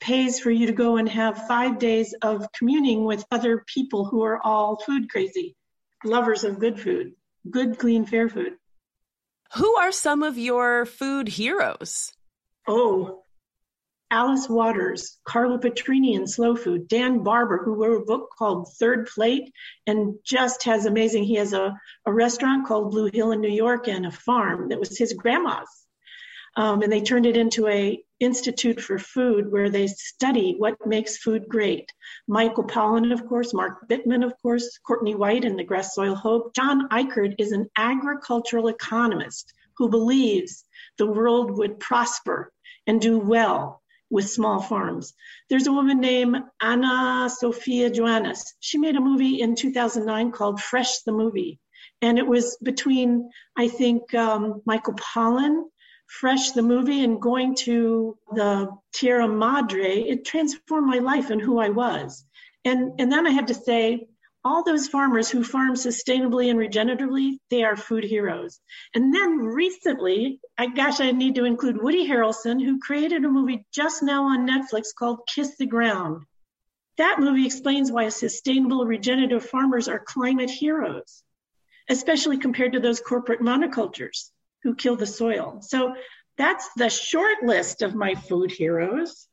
pays 0.00 0.40
for 0.40 0.50
you 0.50 0.66
to 0.66 0.72
go 0.72 0.96
and 0.96 1.08
have 1.08 1.46
five 1.46 1.78
days 1.78 2.14
of 2.22 2.46
communing 2.52 3.04
with 3.04 3.24
other 3.30 3.64
people 3.66 4.06
who 4.06 4.24
are 4.24 4.40
all 4.42 4.76
food 4.76 5.10
crazy, 5.10 5.56
lovers 6.04 6.44
of 6.44 6.58
good 6.58 6.80
food, 6.80 7.12
good, 7.48 7.78
clean, 7.78 8.06
fair 8.06 8.28
food. 8.28 8.54
Who 9.54 9.76
are 9.76 9.92
some 9.92 10.22
of 10.22 10.38
your 10.38 10.86
food 10.86 11.28
heroes? 11.28 12.12
Oh, 12.66 13.24
Alice 14.12 14.48
Waters, 14.48 15.18
Carlo 15.24 15.58
Petrini 15.58 16.14
in 16.14 16.26
Slow 16.26 16.56
Food, 16.56 16.88
Dan 16.88 17.22
Barber, 17.22 17.62
who 17.62 17.74
wrote 17.74 18.02
a 18.02 18.04
book 18.04 18.30
called 18.36 18.68
Third 18.72 19.06
Plate 19.06 19.52
and 19.86 20.16
just 20.24 20.64
has 20.64 20.84
amazing. 20.84 21.24
He 21.24 21.36
has 21.36 21.52
a, 21.52 21.78
a 22.04 22.12
restaurant 22.12 22.66
called 22.66 22.90
Blue 22.90 23.08
Hill 23.12 23.30
in 23.30 23.40
New 23.40 23.50
York 23.50 23.86
and 23.86 24.06
a 24.06 24.10
farm 24.10 24.70
that 24.70 24.80
was 24.80 24.98
his 24.98 25.12
grandma's. 25.12 25.68
Um, 26.56 26.82
and 26.82 26.90
they 26.92 27.02
turned 27.02 27.26
it 27.26 27.36
into 27.36 27.68
a 27.68 28.02
institute 28.20 28.80
for 28.80 28.98
food 28.98 29.50
where 29.50 29.70
they 29.70 29.86
study 29.86 30.54
what 30.58 30.86
makes 30.86 31.16
food 31.16 31.48
great. 31.48 31.90
Michael 32.28 32.64
Pollan, 32.64 33.12
of 33.12 33.26
course, 33.26 33.52
Mark 33.52 33.88
Bittman, 33.88 34.24
of 34.24 34.34
course, 34.42 34.78
Courtney 34.86 35.14
White 35.14 35.44
and 35.44 35.58
the 35.58 35.64
Grass 35.64 35.94
Soil 35.94 36.14
Hope. 36.14 36.54
John 36.54 36.88
Ikerd 36.90 37.34
is 37.38 37.52
an 37.52 37.68
agricultural 37.76 38.68
economist 38.68 39.52
who 39.76 39.88
believes 39.88 40.64
the 40.98 41.06
world 41.06 41.50
would 41.50 41.80
prosper 41.80 42.52
and 42.86 43.00
do 43.00 43.18
well 43.18 43.80
with 44.10 44.28
small 44.28 44.60
farms. 44.60 45.14
There's 45.48 45.66
a 45.66 45.72
woman 45.72 46.00
named 46.00 46.36
Ana 46.60 47.30
Sofia 47.30 47.90
Joanes. 47.90 48.54
She 48.60 48.76
made 48.76 48.96
a 48.96 49.00
movie 49.00 49.40
in 49.40 49.54
2009 49.54 50.32
called 50.32 50.60
Fresh 50.60 51.02
the 51.02 51.12
Movie. 51.12 51.58
And 52.02 52.18
it 52.18 52.26
was 52.26 52.58
between, 52.62 53.30
I 53.56 53.68
think, 53.68 54.12
um, 54.14 54.62
Michael 54.66 54.94
Pollan, 54.94 55.64
Fresh 56.10 56.50
the 56.50 56.62
Movie, 56.62 57.04
and 57.04 57.22
going 57.22 57.54
to 57.54 58.18
the 58.34 58.68
Terra 58.92 59.28
Madre. 59.28 60.00
It 60.00 60.24
transformed 60.24 60.88
my 60.88 60.98
life 60.98 61.30
and 61.30 61.40
who 61.40 61.60
I 61.60 61.68
was. 61.68 62.26
And, 62.64 63.00
and 63.00 63.12
then 63.12 63.28
I 63.28 63.30
have 63.30 63.46
to 63.46 63.54
say, 63.54 64.08
all 64.44 64.64
those 64.64 64.88
farmers 64.88 65.30
who 65.30 65.44
farm 65.44 65.74
sustainably 65.74 66.50
and 66.50 66.58
regeneratively, 66.58 67.38
they 67.48 67.62
are 67.62 67.76
food 67.76 68.02
heroes. 68.02 68.58
And 68.92 69.14
then 69.14 69.38
recently, 69.38 70.40
I 70.58 70.66
gosh, 70.66 71.00
I 71.00 71.12
need 71.12 71.36
to 71.36 71.44
include 71.44 71.80
Woody 71.80 72.08
Harrelson, 72.08 72.60
who 72.62 72.80
created 72.80 73.24
a 73.24 73.28
movie 73.28 73.64
just 73.72 74.02
now 74.02 74.24
on 74.24 74.48
Netflix 74.48 74.88
called 74.98 75.28
Kiss 75.28 75.56
the 75.58 75.66
Ground. 75.66 76.24
That 76.98 77.20
movie 77.20 77.46
explains 77.46 77.92
why 77.92 78.08
sustainable 78.08 78.84
regenerative 78.84 79.46
farmers 79.46 79.86
are 79.86 80.00
climate 80.00 80.50
heroes, 80.50 81.22
especially 81.88 82.38
compared 82.38 82.72
to 82.72 82.80
those 82.80 83.00
corporate 83.00 83.40
monocultures 83.40 84.32
who 84.62 84.74
kill 84.74 84.96
the 84.96 85.06
soil. 85.06 85.58
So 85.62 85.94
that's 86.36 86.68
the 86.76 86.88
short 86.88 87.42
list 87.42 87.82
of 87.82 87.94
my 87.94 88.14
food 88.14 88.50
heroes. 88.50 89.28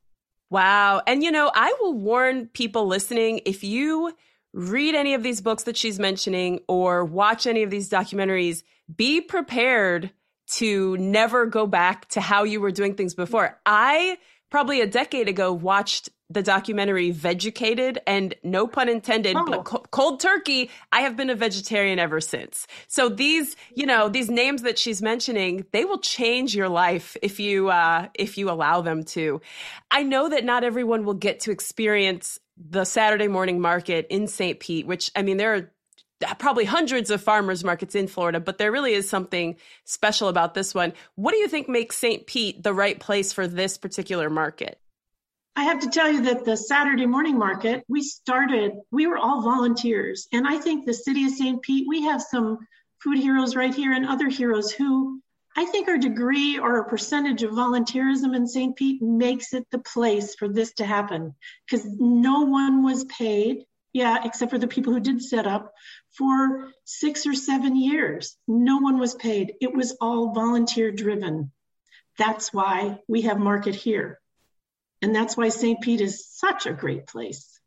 Wow. 0.50 1.02
And 1.06 1.24
you 1.24 1.32
know, 1.32 1.52
I 1.54 1.74
will 1.82 1.94
warn 1.94 2.48
people 2.48 2.88
listening 2.88 3.42
if 3.46 3.64
you 3.64 4.14
read 4.54 4.96
any 4.96 5.14
of 5.14 5.24
these 5.24 5.42
books 5.42 5.64
that 5.64 5.78
she's 5.78 6.00
mentioning 6.00 6.60
or 6.68 7.06
watch 7.06 7.46
any 7.46 7.64
of 7.64 7.70
these 7.70 7.90
documentaries, 7.90 8.64
be 8.96 9.22
prepared 9.22 10.12
to 10.48 10.96
never 10.98 11.46
go 11.46 11.68
back 11.68 12.08
to 12.10 12.22
how 12.22 12.44
you 12.44 12.62
were 12.62 12.72
doing 12.72 12.96
things 12.96 13.14
before. 13.14 13.60
I 13.66 14.18
probably 14.50 14.82
a 14.82 14.88
decade 14.88 15.28
ago 15.28 15.54
watched 15.54 16.10
the 16.30 16.44
documentary 16.44 17.12
Vegucated 17.12 18.00
and 18.06 18.36
no 18.44 18.68
pun 18.68 18.90
intended, 18.90 19.36
oh. 19.38 19.46
but 19.46 19.64
cold 19.92 20.20
turkey, 20.20 20.70
I 20.92 21.02
have 21.02 21.16
been 21.16 21.30
a 21.30 21.36
vegetarian 21.36 22.00
ever 22.00 22.20
since. 22.20 22.68
So 22.88 23.08
these, 23.08 23.56
you 23.74 23.86
know, 23.86 24.10
these 24.10 24.30
names 24.30 24.64
that 24.64 24.78
she's 24.78 25.02
mentioning, 25.02 25.66
they 25.72 25.86
will 25.86 26.00
change 26.00 26.54
your 26.54 26.70
life 26.70 27.16
if 27.22 27.40
you 27.40 27.70
uh 27.70 28.08
if 28.14 28.38
you 28.38 28.50
allow 28.50 28.82
them 28.82 29.04
to. 29.06 29.42
I 29.90 30.04
know 30.04 30.30
that 30.30 30.44
not 30.44 30.64
everyone 30.64 31.06
will 31.06 31.14
get 31.14 31.42
to 31.42 31.52
experience 31.52 32.40
the 32.58 32.84
Saturday 32.84 33.28
morning 33.28 33.62
market 33.62 34.08
in 34.10 34.28
St. 34.28 34.60
Pete, 34.60 34.88
which 34.88 35.12
I 35.16 35.22
mean, 35.22 35.38
there 35.38 35.56
are 35.56 35.72
Uh, 36.26 36.34
probably 36.36 36.66
hundreds 36.66 37.12
of 37.12 37.22
farmers 37.22 37.64
markets 37.64 37.94
in 37.94 38.08
Florida, 38.08 38.40
but 38.40 38.58
there 38.58 38.72
really 38.72 38.94
is 38.94 39.08
something 39.08 39.56
special 39.86 40.30
about 40.30 40.56
this 40.56 40.74
one. 40.74 40.94
What 41.16 41.32
do 41.32 41.38
you 41.38 41.48
think 41.48 41.70
makes 41.70 41.96
St. 41.98 42.26
Pete 42.26 42.64
the 42.64 42.74
right 42.74 43.00
place 43.00 43.32
for 43.32 43.48
this 43.48 43.78
particular 43.78 44.30
market? 44.30 44.80
I 45.56 45.64
have 45.64 45.80
to 45.80 45.90
tell 45.90 46.12
you 46.12 46.24
that 46.24 46.46
the 46.46 46.56
Saturday 46.56 47.08
morning 47.08 47.38
market, 47.38 47.84
we 47.88 48.02
started, 48.02 48.74
we 48.92 49.08
were 49.08 49.18
all 49.18 49.42
volunteers. 49.42 50.28
And 50.32 50.48
I 50.48 50.58
think 50.58 50.86
the 50.86 50.94
city 50.94 51.26
of 51.26 51.32
St. 51.32 51.62
Pete, 51.62 51.88
we 51.88 52.04
have 52.04 52.22
some 52.22 52.60
food 53.04 53.18
heroes 53.18 53.56
right 53.56 53.74
here 53.74 53.92
and 53.92 54.06
other 54.06 54.30
heroes 54.30 54.72
who 54.72 55.22
I 55.56 55.66
think 55.66 55.88
our 55.88 55.98
degree 55.98 56.60
or 56.60 56.78
a 56.78 56.88
percentage 56.88 57.42
of 57.42 57.54
volunteerism 57.54 58.36
in 58.36 58.48
St. 58.48 58.76
Pete 58.76 59.02
makes 59.02 59.54
it 59.54 59.66
the 59.72 59.80
place 59.80 60.36
for 60.36 60.48
this 60.48 60.74
to 60.74 60.86
happen 60.86 61.34
because 61.68 61.84
no 62.00 62.42
one 62.42 62.84
was 62.84 63.06
paid, 63.06 63.66
yeah, 63.94 64.24
except 64.24 64.52
for 64.52 64.60
the 64.60 64.68
people 64.68 64.94
who 64.94 65.00
did 65.00 65.24
set 65.24 65.48
up 65.48 65.74
for 66.18 66.72
six 66.84 67.26
or 67.28 67.34
seven 67.34 67.76
years. 67.76 68.38
No 68.48 68.78
one 68.78 69.00
was 69.00 69.16
paid. 69.16 69.54
It 69.62 69.74
was 69.74 69.96
all 70.02 70.34
volunteer 70.34 70.92
driven. 70.92 71.52
That's 72.18 72.54
why 72.54 73.00
we 73.08 73.22
have 73.24 73.40
market 73.40 73.76
here. 73.76 74.20
And 75.02 75.16
that's 75.16 75.38
why 75.38 75.50
St. 75.50 75.80
Pete 75.82 76.02
is 76.02 76.28
such 76.28 76.66
a 76.66 76.74
great 76.74 77.06
place. 77.06 77.60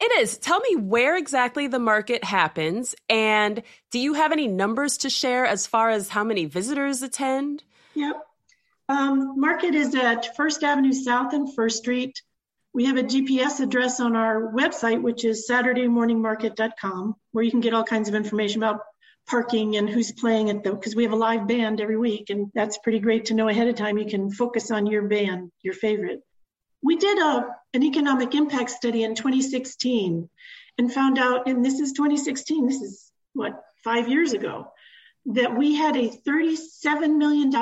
It 0.00 0.20
is. 0.20 0.36
Tell 0.38 0.58
me 0.60 0.76
where 0.76 1.16
exactly 1.16 1.68
the 1.68 1.78
market 1.78 2.24
happens, 2.24 2.96
and 3.08 3.62
do 3.92 4.00
you 4.00 4.14
have 4.14 4.32
any 4.32 4.48
numbers 4.48 4.98
to 4.98 5.10
share 5.10 5.46
as 5.46 5.66
far 5.66 5.90
as 5.90 6.08
how 6.08 6.24
many 6.24 6.44
visitors 6.44 7.02
attend? 7.02 7.62
Yep. 7.94 8.16
Um, 8.88 9.38
market 9.38 9.76
is 9.76 9.94
at 9.94 10.36
First 10.36 10.64
Avenue 10.64 10.92
South 10.92 11.32
and 11.32 11.54
First 11.54 11.78
Street. 11.78 12.20
We 12.72 12.86
have 12.86 12.96
a 12.96 13.02
GPS 13.02 13.60
address 13.60 13.98
on 14.00 14.14
our 14.14 14.52
website, 14.52 15.02
which 15.02 15.24
is 15.24 15.48
SaturdayMorningMarket.com, 15.50 17.16
where 17.32 17.44
you 17.44 17.50
can 17.50 17.60
get 17.60 17.74
all 17.74 17.84
kinds 17.84 18.08
of 18.08 18.14
information 18.14 18.62
about 18.62 18.80
parking 19.26 19.76
and 19.76 19.88
who's 19.88 20.12
playing 20.12 20.48
it, 20.48 20.62
though, 20.62 20.74
because 20.74 20.94
we 20.94 21.02
have 21.02 21.12
a 21.12 21.16
live 21.16 21.48
band 21.48 21.80
every 21.80 21.96
week, 21.96 22.30
and 22.30 22.50
that's 22.54 22.78
pretty 22.78 23.00
great 23.00 23.26
to 23.26 23.34
know 23.34 23.48
ahead 23.48 23.68
of 23.68 23.74
time. 23.74 23.98
You 23.98 24.06
can 24.06 24.30
focus 24.30 24.70
on 24.70 24.86
your 24.86 25.02
band, 25.02 25.50
your 25.62 25.74
favorite. 25.74 26.20
We 26.82 26.96
did 26.96 27.18
a, 27.18 27.46
an 27.74 27.82
economic 27.82 28.34
impact 28.34 28.70
study 28.70 29.02
in 29.02 29.14
2016 29.14 30.28
and 30.78 30.92
found 30.92 31.18
out, 31.18 31.48
and 31.48 31.64
this 31.64 31.80
is 31.80 31.92
2016, 31.92 32.66
this 32.66 32.80
is 32.80 33.12
what, 33.34 33.62
five 33.84 34.08
years 34.08 34.32
ago, 34.32 34.72
that 35.26 35.56
we 35.56 35.74
had 35.74 35.96
a 35.96 36.08
$37 36.08 37.16
million 37.16 37.54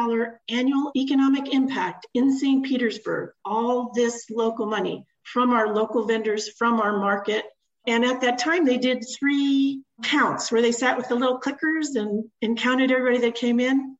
annual 0.49 0.93
economic 0.97 1.53
impact 1.53 2.07
in 2.15 2.37
St. 2.39 2.65
Petersburg, 2.65 3.31
all 3.45 3.93
this 3.95 4.27
local 4.31 4.67
money 4.67 5.05
from 5.25 5.51
our 5.51 5.75
local 5.75 6.07
vendors, 6.07 6.49
from 6.49 6.81
our 6.81 6.99
market. 6.99 7.45
And 7.87 8.05
at 8.05 8.21
that 8.21 8.39
time, 8.39 8.65
they 8.65 8.79
did 8.79 9.05
three 9.19 9.83
counts 10.03 10.53
where 10.53 10.63
they 10.63 10.73
sat 10.73 10.97
with 10.97 11.09
the 11.09 11.15
little 11.15 11.41
clickers 11.41 11.97
and, 11.97 12.25
and 12.43 12.59
counted 12.59 12.91
everybody 12.91 13.19
that 13.27 13.35
came 13.35 13.61
in. 13.61 13.97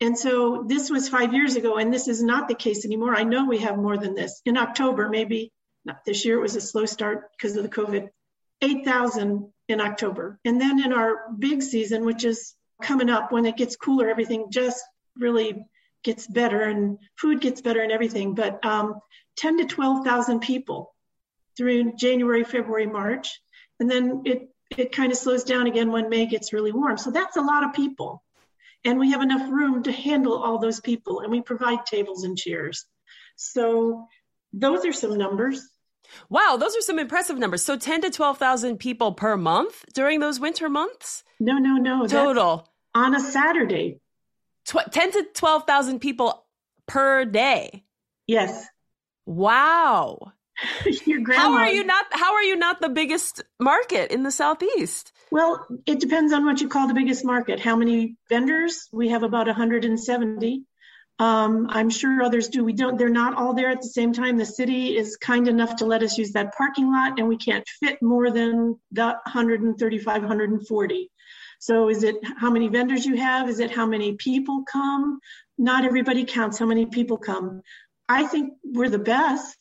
And 0.00 0.18
so 0.18 0.64
this 0.66 0.88
was 0.88 1.08
five 1.08 1.34
years 1.34 1.56
ago, 1.56 1.76
and 1.76 1.92
this 1.92 2.08
is 2.08 2.22
not 2.22 2.48
the 2.48 2.54
case 2.54 2.84
anymore. 2.86 3.14
I 3.14 3.24
know 3.24 3.44
we 3.44 3.58
have 3.58 3.76
more 3.76 3.98
than 3.98 4.14
this. 4.14 4.40
In 4.46 4.56
October, 4.56 5.08
maybe 5.08 5.52
not 5.84 6.04
this 6.04 6.24
year, 6.24 6.38
it 6.38 6.42
was 6.42 6.56
a 6.56 6.60
slow 6.60 6.86
start 6.86 7.30
because 7.32 7.56
of 7.56 7.62
the 7.62 7.68
COVID, 7.68 8.08
8,000 8.62 9.52
in 9.68 9.80
October. 9.80 10.38
And 10.44 10.60
then 10.60 10.82
in 10.82 10.92
our 10.92 11.30
big 11.38 11.62
season, 11.62 12.04
which 12.04 12.24
is 12.24 12.54
coming 12.82 13.10
up 13.10 13.32
when 13.32 13.46
it 13.46 13.56
gets 13.56 13.76
cooler, 13.76 14.08
everything 14.08 14.46
just 14.50 14.82
really 15.16 15.64
gets 16.02 16.26
better 16.26 16.62
and 16.62 16.98
food 17.18 17.40
gets 17.40 17.60
better 17.60 17.80
and 17.82 17.92
everything. 17.92 18.34
But 18.34 18.64
um, 18.64 19.00
10 19.36 19.58
to 19.58 19.64
12,000 19.64 20.40
people 20.40 20.94
through 21.56 21.94
January, 21.96 22.44
February, 22.44 22.86
March. 22.86 23.40
And 23.78 23.90
then 23.90 24.22
it, 24.24 24.48
it 24.76 24.92
kind 24.92 25.12
of 25.12 25.18
slows 25.18 25.44
down 25.44 25.66
again 25.66 25.90
when 25.90 26.08
May 26.08 26.26
gets 26.26 26.52
really 26.52 26.72
warm. 26.72 26.96
So 26.96 27.10
that's 27.10 27.36
a 27.36 27.42
lot 27.42 27.64
of 27.64 27.74
people. 27.74 28.22
And 28.84 28.98
we 28.98 29.10
have 29.10 29.20
enough 29.20 29.50
room 29.50 29.82
to 29.82 29.92
handle 29.92 30.42
all 30.42 30.58
those 30.58 30.80
people. 30.80 31.20
And 31.20 31.30
we 31.30 31.42
provide 31.42 31.84
tables 31.86 32.24
and 32.24 32.36
chairs. 32.36 32.86
So 33.36 34.06
those 34.52 34.84
are 34.84 34.92
some 34.92 35.16
numbers. 35.16 35.68
Wow, 36.28 36.56
those 36.58 36.76
are 36.76 36.80
some 36.80 36.98
impressive 36.98 37.38
numbers. 37.38 37.62
So 37.62 37.76
10 37.76 38.02
to 38.02 38.10
12,000 38.10 38.78
people 38.78 39.12
per 39.12 39.36
month 39.36 39.84
during 39.94 40.20
those 40.20 40.40
winter 40.40 40.68
months? 40.68 41.24
No, 41.38 41.58
no, 41.58 41.76
no. 41.76 42.06
Total. 42.06 42.68
on 42.94 43.14
a 43.14 43.20
Saturday. 43.20 44.00
Tw- 44.66 44.90
10 44.90 45.12
to 45.12 45.26
12,000 45.34 46.00
people 46.00 46.44
per 46.86 47.24
day. 47.24 47.84
Yes. 48.26 48.66
Wow. 49.26 50.32
Your 51.06 51.20
grandma. 51.20 51.42
How 51.42 51.52
are 51.54 51.68
you 51.70 51.84
not 51.84 52.04
how 52.10 52.34
are 52.34 52.42
you 52.42 52.56
not 52.56 52.80
the 52.80 52.88
biggest 52.90 53.42
market 53.58 54.12
in 54.12 54.24
the 54.24 54.30
southeast? 54.30 55.12
Well, 55.30 55.66
it 55.86 56.00
depends 56.00 56.32
on 56.32 56.44
what 56.44 56.60
you 56.60 56.68
call 56.68 56.86
the 56.88 56.94
biggest 56.94 57.24
market. 57.24 57.60
How 57.60 57.76
many 57.76 58.16
vendors? 58.28 58.88
We 58.92 59.08
have 59.08 59.22
about 59.22 59.46
170. 59.46 60.64
Um, 61.20 61.66
I'm 61.68 61.90
sure 61.90 62.22
others 62.22 62.48
do. 62.48 62.64
We 62.64 62.72
don't, 62.72 62.96
they're 62.96 63.10
not 63.10 63.36
all 63.36 63.52
there 63.52 63.68
at 63.68 63.82
the 63.82 63.88
same 63.88 64.14
time. 64.14 64.38
The 64.38 64.46
city 64.46 64.96
is 64.96 65.18
kind 65.18 65.48
enough 65.48 65.76
to 65.76 65.84
let 65.84 66.02
us 66.02 66.16
use 66.16 66.32
that 66.32 66.56
parking 66.56 66.90
lot 66.90 67.18
and 67.18 67.28
we 67.28 67.36
can't 67.36 67.68
fit 67.78 68.00
more 68.00 68.30
than 68.30 68.80
the 68.90 69.04
135, 69.04 70.22
140. 70.22 71.10
So 71.58 71.90
is 71.90 72.04
it 72.04 72.16
how 72.38 72.50
many 72.50 72.68
vendors 72.68 73.04
you 73.04 73.16
have? 73.16 73.50
Is 73.50 73.60
it 73.60 73.70
how 73.70 73.84
many 73.84 74.14
people 74.14 74.64
come? 74.64 75.20
Not 75.58 75.84
everybody 75.84 76.24
counts 76.24 76.58
how 76.58 76.64
many 76.64 76.86
people 76.86 77.18
come. 77.18 77.60
I 78.08 78.26
think 78.26 78.54
we're 78.64 78.88
the 78.88 78.98
best. 78.98 79.58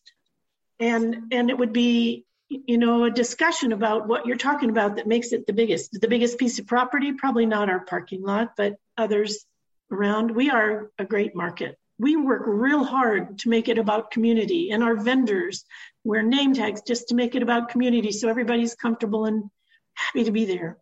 And, 0.80 1.24
and 1.34 1.50
it 1.50 1.58
would 1.58 1.74
be, 1.74 2.24
you 2.48 2.78
know, 2.78 3.04
a 3.04 3.12
discussion 3.12 3.74
about 3.74 4.08
what 4.08 4.26
you're 4.26 4.38
talking 4.38 4.70
about 4.70 4.96
that 4.96 5.08
makes 5.08 5.34
it 5.34 5.46
the 5.46 5.52
biggest. 5.52 5.92
The 5.92 6.08
biggest 6.08 6.38
piece 6.38 6.58
of 6.58 6.68
property, 6.68 7.12
probably 7.12 7.46
not 7.46 7.70
our 7.70 7.82
parking 7.82 8.22
lot, 8.22 8.56
but 8.56 8.76
others 8.98 9.46
around. 9.92 10.32
We 10.32 10.50
are 10.50 10.92
a 10.98 11.06
great 11.06 11.36
market. 11.36 11.78
We 11.98 12.16
work 12.16 12.44
real 12.46 12.84
hard 12.84 13.40
to 13.40 13.50
make 13.50 13.68
it 13.68 13.78
about 13.78 14.12
community 14.12 14.72
and 14.72 14.84
our 14.84 14.96
vendors 14.96 15.66
wear 16.04 16.24
name 16.24 16.54
tags 16.54 16.82
just 16.82 17.10
to 17.10 17.16
make 17.16 17.36
it 17.36 17.44
about 17.44 17.70
community 17.70 18.12
so 18.12 18.30
everybody's 18.30 18.74
comfortable 18.76 19.26
and 19.26 19.50
happy 19.94 20.24
to 20.24 20.32
be 20.32 20.46
there. 20.46 20.78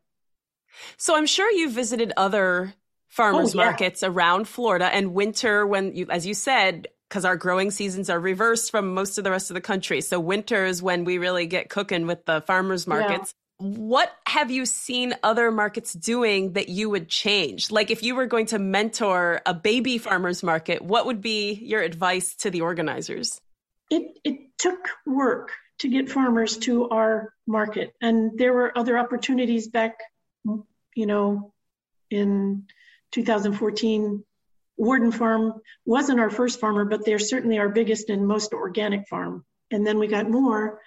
So 0.98 1.16
I'm 1.16 1.26
sure 1.26 1.52
you 1.52 1.70
visited 1.72 2.14
other 2.18 2.74
farmers 3.08 3.56
Oh, 3.56 3.60
yeah. 3.60 3.66
markets 3.66 4.04
around 4.04 4.48
Florida 4.48 4.94
and 4.94 5.14
winter 5.14 5.66
when 5.66 5.96
you 5.96 6.06
as 6.10 6.28
you 6.28 6.36
said 6.36 6.88
because 7.10 7.26
our 7.26 7.38
growing 7.38 7.72
seasons 7.72 8.10
are 8.10 8.20
reversed 8.20 8.70
from 8.70 8.94
most 8.94 9.18
of 9.18 9.24
the 9.24 9.32
rest 9.32 9.50
of 9.50 9.54
the 9.56 9.62
country. 9.62 10.02
So 10.02 10.20
winter 10.20 10.66
is 10.66 10.84
when 10.84 11.06
we 11.06 11.18
really 11.18 11.48
get 11.48 11.70
cooking 11.70 12.06
with 12.06 12.26
the 12.26 12.42
farmers 12.42 12.86
markets. 12.86 13.34
What 13.60 14.16
have 14.28 14.52
you 14.52 14.66
seen 14.66 15.16
other 15.24 15.52
markets 15.52 15.94
doing 15.94 16.54
that 16.54 16.70
you 16.70 16.90
would 16.90 17.10
change? 17.10 17.72
Like 17.72 17.90
if 17.90 18.04
you 18.04 18.16
were 18.16 18.28
going 18.28 18.46
to 18.48 18.60
mentor 18.60 19.42
a 19.46 19.54
baby 19.54 19.98
farmers 19.98 20.44
market, 20.44 20.82
what 20.82 21.08
would 21.08 21.22
be 21.22 21.54
your 21.54 21.82
advice 21.82 22.36
to 22.36 22.52
the 22.52 22.62
organizers? 22.62 23.42
it 23.90 24.20
it 24.24 24.58
took 24.58 24.80
work 25.06 25.52
to 25.80 25.90
get 25.90 26.10
farmers 26.10 26.58
to 26.58 26.90
our 26.90 27.34
market 27.46 27.94
and 28.02 28.38
there 28.38 28.54
were 28.54 28.78
other 28.78 28.98
opportunities 28.98 29.68
back 29.68 29.98
you 30.96 31.06
know 31.06 31.54
in 32.10 32.66
2014 33.12 34.24
Worden 34.80 35.12
farm 35.12 35.60
wasn't 35.86 36.20
our 36.20 36.30
first 36.30 36.60
farmer 36.60 36.86
but 36.86 37.06
they're 37.06 37.20
certainly 37.20 37.58
our 37.58 37.70
biggest 37.70 38.10
and 38.10 38.28
most 38.28 38.54
organic 38.54 39.08
farm 39.08 39.46
and 39.72 39.86
then 39.86 39.98
we 40.00 40.08
got 40.08 40.30
more 40.30 40.80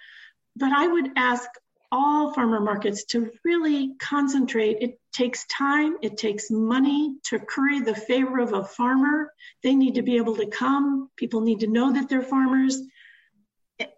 but 0.55 0.71
i 0.71 0.87
would 0.87 1.11
ask 1.15 1.49
all 1.91 2.33
farmer 2.33 2.59
markets 2.59 3.05
to 3.05 3.31
really 3.43 3.95
concentrate 3.99 4.77
it 4.81 4.99
takes 5.13 5.45
time 5.47 5.97
it 6.01 6.17
takes 6.17 6.49
money 6.49 7.15
to 7.23 7.39
curry 7.39 7.81
the 7.81 7.95
favor 7.95 8.39
of 8.39 8.53
a 8.53 8.63
farmer 8.63 9.31
they 9.63 9.75
need 9.75 9.95
to 9.95 10.01
be 10.01 10.17
able 10.17 10.35
to 10.35 10.45
come 10.47 11.09
people 11.17 11.41
need 11.41 11.59
to 11.59 11.67
know 11.67 11.93
that 11.93 12.07
they're 12.07 12.21
farmers 12.21 12.81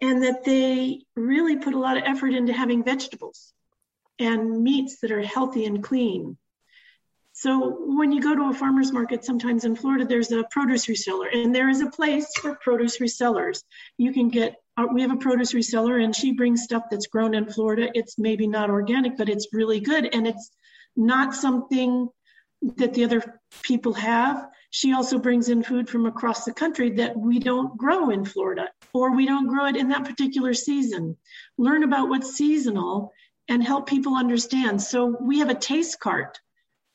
and 0.02 0.24
that 0.24 0.44
they 0.44 1.02
really 1.16 1.58
put 1.58 1.74
a 1.74 1.80
lot 1.80 1.98
of 1.98 2.04
effort 2.06 2.34
into 2.34 2.54
having 2.54 2.84
vegetables 2.84 3.54
and 4.20 4.64
meats 4.64 5.00
that 5.02 5.12
are 5.12 5.22
healthy 5.22 5.66
and 5.66 5.84
clean. 5.84 6.38
So 7.34 7.78
when 7.80 8.12
you 8.12 8.22
go 8.22 8.36
to 8.36 8.50
a 8.50 8.54
farmer's 8.54 8.92
market, 8.92 9.26
sometimes 9.26 9.66
in 9.66 9.76
Florida, 9.76 10.06
there's 10.06 10.32
a 10.32 10.44
produce 10.52 10.86
reseller, 10.86 11.34
and 11.34 11.54
there 11.54 11.70
is 11.70 11.82
a 11.82 11.90
place 11.90 12.32
for 12.38 12.56
produce 12.56 13.00
resellers. 13.00 13.64
You 13.98 14.14
can 14.14 14.30
get, 14.30 14.56
uh, 14.78 14.88
we 14.92 15.02
have 15.02 15.12
a 15.12 15.18
produce 15.18 15.54
reseller, 15.54 16.04
and 16.04 16.16
she 16.16 16.34
brings 16.34 16.64
stuff 16.64 16.84
that's 16.90 17.08
grown 17.08 17.36
in 17.36 17.46
Florida. 17.46 17.90
It's 17.94 18.18
maybe 18.18 18.48
not 18.48 18.70
organic, 18.70 19.18
but 19.18 19.30
it's 19.30 19.48
really 19.54 19.80
good, 19.80 20.14
and 20.14 20.28
it's 20.28 20.52
not 20.96 21.36
something 21.36 22.10
that 22.78 22.94
the 22.94 23.04
other 23.04 23.40
people 23.62 23.94
have. 23.94 24.48
She 24.70 24.94
also 24.94 25.20
brings 25.20 25.50
in 25.50 25.64
food 25.64 25.90
from 25.90 26.06
across 26.06 26.46
the 26.46 26.54
country 26.54 26.90
that 26.92 27.16
we 27.16 27.38
don't 27.38 27.78
grow 27.78 28.10
in 28.10 28.26
Florida, 28.26 28.70
or 28.94 29.16
we 29.16 29.26
don't 29.26 29.48
grow 29.48 29.66
it 29.66 29.76
in 29.76 29.90
that 29.90 30.06
particular 30.06 30.54
season. 30.54 31.18
Learn 31.58 31.84
about 31.84 32.10
what's 32.10 32.36
seasonal 32.36 33.12
and 33.48 33.64
help 33.64 33.88
people 33.88 34.16
understand. 34.16 34.82
So 34.82 35.18
we 35.20 35.40
have 35.40 35.50
a 35.50 35.56
taste 35.56 36.00
cart, 36.00 36.40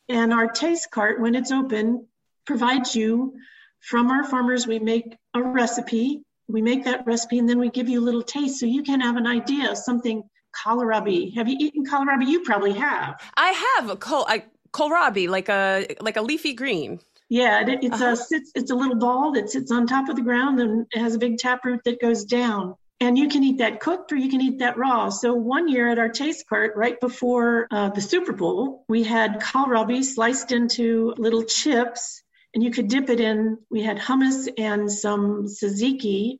and 0.08 0.32
our 0.32 0.48
taste 0.48 0.90
cart, 0.90 1.20
when 1.20 1.34
it's 1.34 1.52
open, 1.52 2.06
provides 2.46 2.96
you 2.96 3.34
from 3.80 4.10
our 4.10 4.24
farmers. 4.24 4.66
We 4.66 4.78
make 4.78 5.16
a 5.34 5.42
recipe, 5.42 6.24
we 6.48 6.62
make 6.62 6.84
that 6.84 7.06
recipe, 7.06 7.38
and 7.38 7.48
then 7.48 7.58
we 7.58 7.70
give 7.70 7.88
you 7.88 8.00
a 8.00 8.04
little 8.08 8.22
taste 8.22 8.58
so 8.60 8.66
you 8.66 8.82
can 8.82 9.00
have 9.00 9.16
an 9.16 9.26
idea 9.26 9.70
of 9.70 9.78
something 9.78 10.22
kohlrabi. 10.64 11.34
Have 11.34 11.48
you 11.48 11.56
eaten 11.60 11.84
kohlrabi? 11.86 12.26
You 12.26 12.40
probably 12.40 12.72
have. 12.72 13.20
I 13.36 13.50
have 13.76 13.90
a 13.90 13.96
col- 13.96 14.26
I, 14.28 14.44
kohlrabi, 14.72 15.28
like 15.28 15.48
a 15.48 15.86
like 16.00 16.16
a 16.16 16.22
leafy 16.22 16.54
green. 16.54 17.00
Yeah, 17.28 17.60
it, 17.60 17.84
it's 17.84 18.00
Uh-huh. 18.00 18.12
a 18.12 18.16
sits, 18.16 18.52
it's 18.54 18.70
a 18.70 18.74
little 18.74 18.96
ball 18.96 19.32
that 19.32 19.50
sits 19.50 19.70
on 19.70 19.86
top 19.86 20.08
of 20.08 20.16
the 20.16 20.22
ground 20.22 20.60
and 20.60 20.86
it 20.90 20.98
has 20.98 21.14
a 21.14 21.18
big 21.18 21.36
taproot 21.36 21.84
that 21.84 22.00
goes 22.00 22.24
down. 22.24 22.74
And 23.00 23.16
you 23.18 23.28
can 23.28 23.44
eat 23.44 23.58
that 23.58 23.78
cooked 23.80 24.10
or 24.12 24.16
you 24.16 24.30
can 24.30 24.40
eat 24.40 24.58
that 24.60 24.76
raw. 24.78 25.10
So 25.10 25.34
one 25.34 25.68
year 25.68 25.88
at 25.90 25.98
our 25.98 26.08
taste 26.08 26.48
cart, 26.48 26.72
right 26.74 26.98
before 26.98 27.68
uh, 27.70 27.90
the 27.90 28.00
Super 28.00 28.32
Bowl, 28.32 28.84
we 28.88 29.04
had 29.04 29.40
kohlrabi 29.40 30.02
sliced 30.02 30.50
into 30.52 31.14
little 31.18 31.44
chips, 31.44 32.22
and 32.54 32.62
you 32.62 32.70
could 32.70 32.88
dip 32.88 33.10
it 33.10 33.20
in. 33.20 33.58
We 33.70 33.82
had 33.82 33.98
hummus 33.98 34.48
and 34.56 34.90
some 34.90 35.46
tzatziki, 35.46 36.38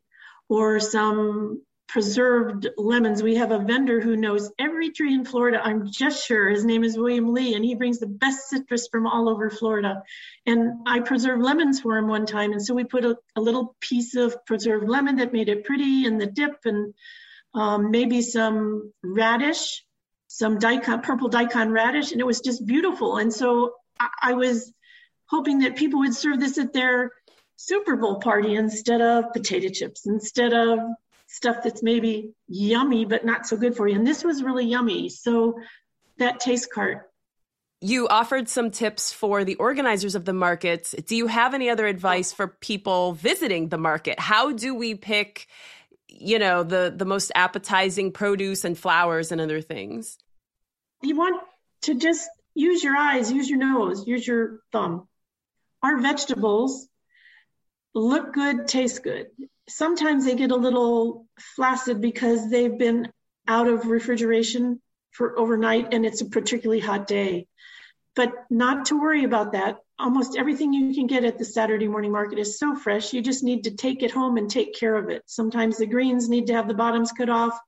or 0.48 0.80
some 0.80 1.62
preserved 1.88 2.68
lemons. 2.76 3.22
We 3.22 3.36
have 3.36 3.50
a 3.50 3.58
vendor 3.58 3.98
who 4.00 4.14
knows 4.14 4.52
every 4.58 4.90
tree 4.90 5.14
in 5.14 5.24
Florida. 5.24 5.58
I'm 5.62 5.90
just 5.90 6.26
sure 6.26 6.48
his 6.48 6.64
name 6.64 6.84
is 6.84 6.98
William 6.98 7.32
Lee, 7.32 7.54
and 7.54 7.64
he 7.64 7.74
brings 7.74 7.98
the 7.98 8.06
best 8.06 8.48
citrus 8.48 8.88
from 8.88 9.06
all 9.06 9.28
over 9.28 9.48
Florida. 9.48 10.02
And 10.44 10.86
I 10.86 11.00
preserved 11.00 11.42
lemons 11.42 11.80
for 11.80 11.96
him 11.96 12.06
one 12.06 12.26
time, 12.26 12.52
and 12.52 12.64
so 12.64 12.74
we 12.74 12.84
put 12.84 13.04
a, 13.04 13.16
a 13.36 13.40
little 13.40 13.74
piece 13.80 14.16
of 14.16 14.44
preserved 14.44 14.88
lemon 14.88 15.16
that 15.16 15.32
made 15.32 15.48
it 15.48 15.64
pretty 15.64 16.04
in 16.04 16.18
the 16.18 16.26
dip, 16.26 16.58
and 16.64 16.94
um, 17.54 17.90
maybe 17.90 18.20
some 18.20 18.92
radish, 19.02 19.84
some 20.26 20.58
daikon, 20.58 21.00
purple 21.00 21.28
daikon 21.28 21.70
radish, 21.70 22.12
and 22.12 22.20
it 22.20 22.26
was 22.26 22.40
just 22.40 22.66
beautiful. 22.66 23.16
And 23.16 23.32
so 23.32 23.72
I, 23.98 24.08
I 24.22 24.32
was 24.34 24.72
hoping 25.28 25.60
that 25.60 25.76
people 25.76 26.00
would 26.00 26.14
serve 26.14 26.40
this 26.40 26.58
at 26.58 26.72
their 26.72 27.12
Super 27.56 27.96
Bowl 27.96 28.20
party 28.20 28.54
instead 28.54 29.00
of 29.00 29.32
potato 29.32 29.68
chips, 29.68 30.06
instead 30.06 30.52
of 30.52 30.78
stuff 31.26 31.56
that's 31.62 31.82
maybe 31.82 32.32
yummy 32.46 33.04
but 33.04 33.24
not 33.24 33.46
so 33.46 33.56
good 33.56 33.76
for 33.76 33.86
you. 33.86 33.96
And 33.96 34.06
this 34.06 34.24
was 34.24 34.42
really 34.42 34.66
yummy. 34.66 35.08
So 35.08 35.60
that 36.18 36.40
taste 36.40 36.72
cart. 36.72 37.10
You 37.80 38.08
offered 38.08 38.48
some 38.48 38.70
tips 38.70 39.12
for 39.12 39.44
the 39.44 39.54
organizers 39.56 40.14
of 40.16 40.24
the 40.24 40.32
markets. 40.32 40.94
Do 41.06 41.14
you 41.14 41.28
have 41.28 41.54
any 41.54 41.70
other 41.70 41.86
advice 41.86 42.32
for 42.32 42.48
people 42.48 43.12
visiting 43.12 43.68
the 43.68 43.78
market? 43.78 44.18
How 44.18 44.52
do 44.52 44.74
we 44.74 44.96
pick, 44.96 45.46
you 46.08 46.40
know, 46.40 46.64
the 46.64 46.92
the 46.94 47.04
most 47.04 47.30
appetizing 47.36 48.10
produce 48.10 48.64
and 48.64 48.76
flowers 48.76 49.30
and 49.30 49.40
other 49.40 49.60
things? 49.60 50.18
You 51.02 51.16
want 51.16 51.40
to 51.82 51.94
just 51.94 52.28
use 52.54 52.82
your 52.82 52.96
eyes, 52.96 53.30
use 53.30 53.48
your 53.48 53.60
nose, 53.60 54.08
use 54.08 54.26
your 54.26 54.58
thumb. 54.72 55.06
Our 55.82 56.00
vegetables 56.00 56.88
look 57.94 58.32
good, 58.32 58.66
taste 58.66 59.02
good. 59.02 59.28
Sometimes 59.68 60.24
they 60.24 60.34
get 60.34 60.50
a 60.50 60.56
little 60.56 61.26
flaccid 61.56 62.00
because 62.00 62.50
they've 62.50 62.76
been 62.76 63.12
out 63.46 63.68
of 63.68 63.86
refrigeration 63.86 64.80
for 65.12 65.38
overnight 65.38 65.92
and 65.92 66.04
it's 66.04 66.20
a 66.20 66.26
particularly 66.26 66.80
hot 66.80 67.06
day. 67.06 67.46
But 68.16 68.32
not 68.50 68.86
to 68.86 69.00
worry 69.00 69.24
about 69.24 69.52
that. 69.52 69.78
Almost 69.98 70.36
everything 70.36 70.72
you 70.72 70.94
can 70.94 71.06
get 71.06 71.24
at 71.24 71.38
the 71.38 71.44
Saturday 71.44 71.88
morning 71.88 72.12
market 72.12 72.38
is 72.38 72.58
so 72.58 72.74
fresh. 72.74 73.12
You 73.12 73.20
just 73.20 73.44
need 73.44 73.64
to 73.64 73.72
take 73.72 74.02
it 74.02 74.10
home 74.10 74.36
and 74.36 74.50
take 74.50 74.74
care 74.74 74.96
of 74.96 75.10
it. 75.10 75.22
Sometimes 75.26 75.78
the 75.78 75.86
greens 75.86 76.28
need 76.28 76.48
to 76.48 76.54
have 76.54 76.68
the 76.68 76.74
bottoms 76.74 77.12
cut 77.12 77.28
off, 77.28 77.58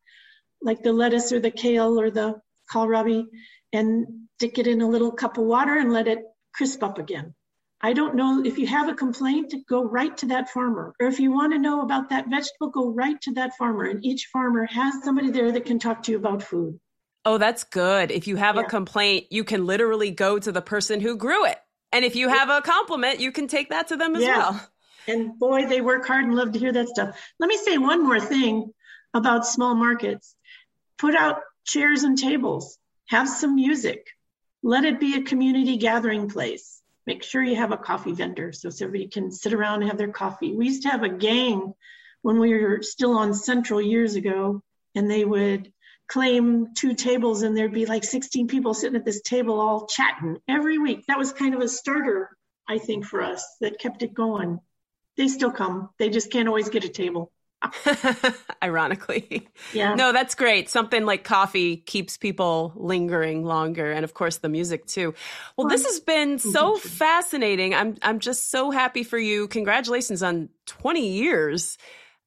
like 0.62 0.82
the 0.82 0.92
lettuce 0.92 1.32
or 1.32 1.40
the 1.40 1.50
kale 1.50 2.00
or 2.00 2.10
the 2.10 2.40
kohlrabi, 2.72 3.26
and 3.72 4.28
stick 4.38 4.58
it 4.58 4.66
in 4.66 4.80
a 4.80 4.88
little 4.88 5.12
cup 5.12 5.38
of 5.38 5.44
water 5.44 5.76
and 5.76 5.92
let 5.92 6.08
it 6.08 6.20
crisp 6.52 6.82
up 6.82 6.98
again. 6.98 7.34
I 7.82 7.94
don't 7.94 8.14
know 8.14 8.42
if 8.44 8.58
you 8.58 8.66
have 8.66 8.88
a 8.88 8.94
complaint, 8.94 9.54
go 9.66 9.82
right 9.82 10.14
to 10.18 10.26
that 10.26 10.50
farmer. 10.50 10.94
Or 11.00 11.06
if 11.06 11.18
you 11.18 11.32
want 11.32 11.52
to 11.54 11.58
know 11.58 11.80
about 11.80 12.10
that 12.10 12.28
vegetable, 12.28 12.68
go 12.68 12.90
right 12.90 13.18
to 13.22 13.32
that 13.34 13.56
farmer. 13.56 13.84
And 13.84 14.04
each 14.04 14.26
farmer 14.26 14.66
has 14.66 15.02
somebody 15.02 15.30
there 15.30 15.50
that 15.52 15.64
can 15.64 15.78
talk 15.78 16.02
to 16.02 16.12
you 16.12 16.18
about 16.18 16.42
food. 16.42 16.78
Oh, 17.24 17.38
that's 17.38 17.64
good. 17.64 18.10
If 18.10 18.26
you 18.26 18.36
have 18.36 18.56
yeah. 18.56 18.62
a 18.62 18.64
complaint, 18.64 19.26
you 19.30 19.44
can 19.44 19.64
literally 19.64 20.10
go 20.10 20.38
to 20.38 20.52
the 20.52 20.60
person 20.60 21.00
who 21.00 21.16
grew 21.16 21.46
it. 21.46 21.58
And 21.92 22.04
if 22.04 22.16
you 22.16 22.28
have 22.28 22.50
a 22.50 22.60
compliment, 22.60 23.20
you 23.20 23.32
can 23.32 23.48
take 23.48 23.70
that 23.70 23.88
to 23.88 23.96
them 23.96 24.14
as 24.14 24.22
yeah. 24.22 24.36
well. 24.38 24.68
And 25.08 25.38
boy, 25.38 25.66
they 25.66 25.80
work 25.80 26.06
hard 26.06 26.26
and 26.26 26.34
love 26.34 26.52
to 26.52 26.58
hear 26.58 26.72
that 26.72 26.88
stuff. 26.88 27.18
Let 27.38 27.48
me 27.48 27.56
say 27.56 27.78
one 27.78 28.04
more 28.04 28.20
thing 28.20 28.72
about 29.14 29.46
small 29.46 29.74
markets 29.74 30.34
put 30.98 31.14
out 31.16 31.40
chairs 31.64 32.02
and 32.02 32.18
tables, 32.18 32.78
have 33.08 33.28
some 33.28 33.54
music, 33.54 34.06
let 34.62 34.84
it 34.84 35.00
be 35.00 35.16
a 35.16 35.22
community 35.22 35.78
gathering 35.78 36.28
place 36.28 36.79
make 37.06 37.22
sure 37.22 37.42
you 37.42 37.56
have 37.56 37.72
a 37.72 37.76
coffee 37.76 38.12
vendor 38.12 38.52
so 38.52 38.68
everybody 38.68 39.08
can 39.08 39.30
sit 39.30 39.52
around 39.52 39.82
and 39.82 39.90
have 39.90 39.98
their 39.98 40.12
coffee. 40.12 40.54
We 40.54 40.66
used 40.66 40.82
to 40.82 40.90
have 40.90 41.02
a 41.02 41.08
gang 41.08 41.74
when 42.22 42.38
we 42.38 42.52
were 42.52 42.82
still 42.82 43.16
on 43.16 43.34
Central 43.34 43.80
years 43.80 44.14
ago, 44.14 44.62
and 44.94 45.10
they 45.10 45.24
would 45.24 45.72
claim 46.08 46.74
two 46.74 46.94
tables, 46.94 47.42
and 47.42 47.56
there'd 47.56 47.72
be 47.72 47.86
like 47.86 48.04
16 48.04 48.48
people 48.48 48.74
sitting 48.74 48.96
at 48.96 49.04
this 49.04 49.22
table 49.22 49.60
all 49.60 49.86
chatting 49.86 50.38
every 50.48 50.78
week. 50.78 51.06
That 51.06 51.18
was 51.18 51.32
kind 51.32 51.54
of 51.54 51.60
a 51.60 51.68
starter, 51.68 52.36
I 52.68 52.78
think, 52.78 53.06
for 53.06 53.22
us 53.22 53.46
that 53.60 53.78
kept 53.78 54.02
it 54.02 54.12
going. 54.12 54.58
They 55.16 55.28
still 55.28 55.52
come, 55.52 55.90
they 55.98 56.10
just 56.10 56.30
can't 56.30 56.48
always 56.48 56.68
get 56.68 56.84
a 56.84 56.88
table. 56.88 57.32
Ironically. 58.62 59.48
Yeah. 59.72 59.94
No, 59.94 60.12
that's 60.12 60.34
great. 60.34 60.70
Something 60.70 61.04
like 61.04 61.24
coffee 61.24 61.76
keeps 61.76 62.16
people 62.16 62.72
lingering 62.76 63.44
longer 63.44 63.92
and 63.92 64.04
of 64.04 64.14
course 64.14 64.38
the 64.38 64.48
music 64.48 64.86
too. 64.86 65.14
Well, 65.56 65.68
this 65.68 65.84
has 65.84 66.00
been 66.00 66.38
so 66.38 66.76
fascinating. 66.76 67.74
I'm 67.74 67.96
I'm 68.02 68.18
just 68.18 68.50
so 68.50 68.70
happy 68.70 69.02
for 69.02 69.18
you. 69.18 69.46
Congratulations 69.48 70.22
on 70.22 70.48
20 70.66 71.06
years 71.06 71.76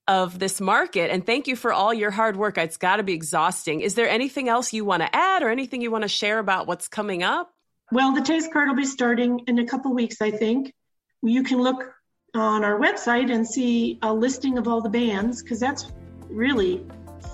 of 0.08 0.38
this 0.38 0.60
market 0.60 1.10
and 1.10 1.26
thank 1.26 1.48
you 1.48 1.56
for 1.56 1.74
all 1.74 1.94
your 1.94 2.12
hard 2.12 2.36
work. 2.36 2.58
It's 2.58 2.78
got 2.78 2.98
to 2.98 3.04
be 3.04 3.14
exhausting. 3.14 3.82
Is 3.82 3.96
there 3.96 4.10
anything 4.10 4.50
else 4.50 4.74
you 4.74 4.86
want 4.86 5.02
to 5.02 5.16
add 5.16 5.42
or 5.42 5.50
anything 5.50 5.82
you 5.82 5.92
want 5.92 6.04
to 6.04 6.10
share 6.10 6.40
about 6.40 6.68
what's 6.68 6.88
coming 6.88 7.24
up? 7.24 7.52
Well, 7.92 8.14
the 8.14 8.22
taste 8.22 8.52
card 8.52 8.70
will 8.70 8.76
be 8.76 8.86
starting 8.86 9.42
in 9.48 9.60
a 9.60 9.66
couple 9.66 9.94
weeks, 9.94 10.22
I 10.22 10.32
think. 10.32 10.74
You 11.22 11.44
can 11.44 11.62
look 11.62 11.94
on 12.36 12.64
our 12.64 12.80
website 12.80 13.32
and 13.32 13.48
see 13.48 14.00
a 14.02 14.12
listing 14.12 14.58
of 14.58 14.68
all 14.68 14.82
the 14.82 14.90
bands 14.90 15.44
because 15.44 15.60
that's 15.60 15.92
really 16.30 16.84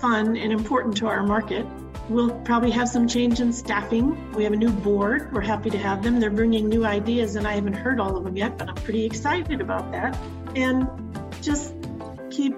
fun 0.02 0.36
and 0.36 0.52
important 0.52 0.98
to 0.98 1.08
our 1.08 1.24
market. 1.24 1.66
We'll 2.10 2.32
probably 2.42 2.72
have 2.72 2.90
some 2.90 3.08
change 3.08 3.40
in 3.40 3.54
staffing. 3.54 4.34
We 4.34 4.44
have 4.44 4.52
a 4.52 4.58
new 4.58 4.72
board. 4.72 5.32
We're 5.32 5.42
happy 5.42 5.70
to 5.70 5.78
have 5.78 6.04
them. 6.04 6.20
They're 6.20 6.30
bringing 6.30 6.68
new 6.68 6.86
ideas, 6.86 7.36
and 7.36 7.48
I 7.48 7.54
haven't 7.54 7.76
heard 7.76 8.00
all 8.00 8.18
of 8.18 8.24
them 8.24 8.36
yet, 8.36 8.58
but 8.58 8.68
I'm 8.68 8.76
pretty 8.76 9.06
excited 9.06 9.62
about 9.62 9.90
that. 9.92 10.18
And 10.56 10.88
just 11.42 11.76
keep 12.30 12.56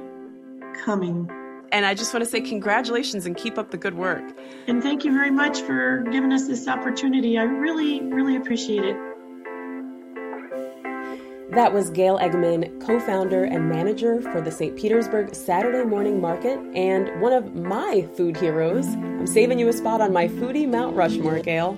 coming. 0.84 1.30
And 1.72 1.86
I 1.86 1.94
just 1.94 2.14
want 2.14 2.24
to 2.24 2.30
say 2.30 2.42
congratulations 2.42 3.26
and 3.26 3.38
keep 3.38 3.58
up 3.58 3.70
the 3.72 3.78
good 3.78 3.94
work. 3.94 4.24
And 4.68 4.82
thank 4.82 5.06
you 5.06 5.14
very 5.14 5.32
much 5.32 5.62
for 5.62 6.04
giving 6.12 6.34
us 6.34 6.48
this 6.48 6.68
opportunity. 6.68 7.38
I 7.38 7.44
really, 7.44 8.02
really 8.02 8.36
appreciate 8.36 8.84
it. 8.84 9.11
That 11.52 11.74
was 11.74 11.90
Gail 11.90 12.18
Eggeman, 12.18 12.80
co 12.80 12.98
founder 13.02 13.44
and 13.44 13.68
manager 13.68 14.22
for 14.22 14.40
the 14.40 14.50
St. 14.50 14.74
Petersburg 14.78 15.36
Saturday 15.36 15.84
Morning 15.84 16.22
Market, 16.22 16.58
and 16.74 17.20
one 17.20 17.34
of 17.34 17.54
my 17.54 18.08
food 18.16 18.38
heroes. 18.38 18.88
I'm 18.88 19.28
saving 19.28 19.60
you 19.60 19.68
a 19.68 19.74
spot 19.74 20.00
on 20.00 20.14
my 20.14 20.30
foodie 20.30 20.66
Mount 20.66 20.96
Rushmore, 20.96 21.40
Gail. 21.40 21.78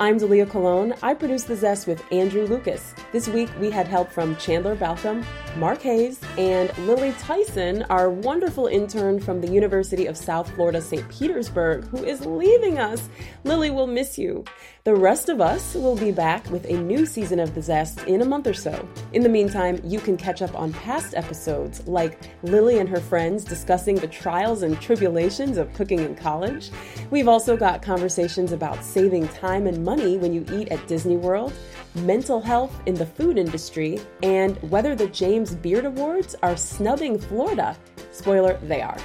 I'm 0.00 0.18
Dalia 0.18 0.48
Colon. 0.48 0.94
I 1.02 1.12
produce 1.12 1.42
The 1.42 1.54
Zest 1.54 1.86
with 1.86 2.02
Andrew 2.10 2.46
Lucas. 2.46 2.94
This 3.12 3.28
week 3.28 3.50
we 3.60 3.70
had 3.70 3.86
help 3.86 4.10
from 4.10 4.34
Chandler 4.36 4.74
Balcom, 4.74 5.22
Mark 5.56 5.82
Hayes, 5.82 6.18
and 6.38 6.76
Lily 6.78 7.12
Tyson, 7.18 7.82
our 7.90 8.08
wonderful 8.08 8.66
intern 8.66 9.20
from 9.20 9.42
the 9.42 9.52
University 9.52 10.06
of 10.06 10.16
South 10.16 10.50
Florida, 10.54 10.80
St. 10.80 11.06
Petersburg, 11.10 11.84
who 11.88 12.02
is 12.02 12.24
leaving 12.24 12.78
us. 12.78 13.10
Lily 13.44 13.70
will 13.70 13.86
miss 13.86 14.16
you. 14.16 14.44
The 14.84 14.96
rest 14.96 15.28
of 15.28 15.40
us 15.40 15.74
will 15.74 15.94
be 15.94 16.10
back 16.10 16.50
with 16.50 16.64
a 16.64 16.72
new 16.72 17.06
season 17.06 17.38
of 17.38 17.54
The 17.54 17.62
Zest 17.62 18.02
in 18.08 18.20
a 18.20 18.24
month 18.24 18.48
or 18.48 18.52
so. 18.52 18.88
In 19.12 19.22
the 19.22 19.28
meantime, 19.28 19.80
you 19.84 20.00
can 20.00 20.16
catch 20.16 20.42
up 20.42 20.58
on 20.58 20.72
past 20.72 21.14
episodes 21.14 21.86
like 21.86 22.18
Lily 22.42 22.80
and 22.80 22.88
her 22.88 22.98
friends 22.98 23.44
discussing 23.44 23.94
the 23.94 24.08
trials 24.08 24.64
and 24.64 24.80
tribulations 24.80 25.56
of 25.56 25.72
cooking 25.72 26.00
in 26.00 26.16
college. 26.16 26.72
We've 27.12 27.28
also 27.28 27.56
got 27.56 27.80
conversations 27.80 28.50
about 28.50 28.82
saving 28.82 29.28
time 29.28 29.68
and 29.68 29.84
money 29.84 30.16
when 30.18 30.32
you 30.32 30.44
eat 30.52 30.72
at 30.72 30.84
Disney 30.88 31.16
World, 31.16 31.52
mental 31.94 32.40
health 32.40 32.74
in 32.86 32.96
the 32.96 33.06
food 33.06 33.38
industry, 33.38 34.00
and 34.24 34.56
whether 34.68 34.96
the 34.96 35.06
James 35.06 35.54
Beard 35.54 35.84
Awards 35.84 36.34
are 36.42 36.56
snubbing 36.56 37.20
Florida. 37.20 37.76
Spoiler, 38.10 38.58
they 38.64 38.82
are. 38.82 38.98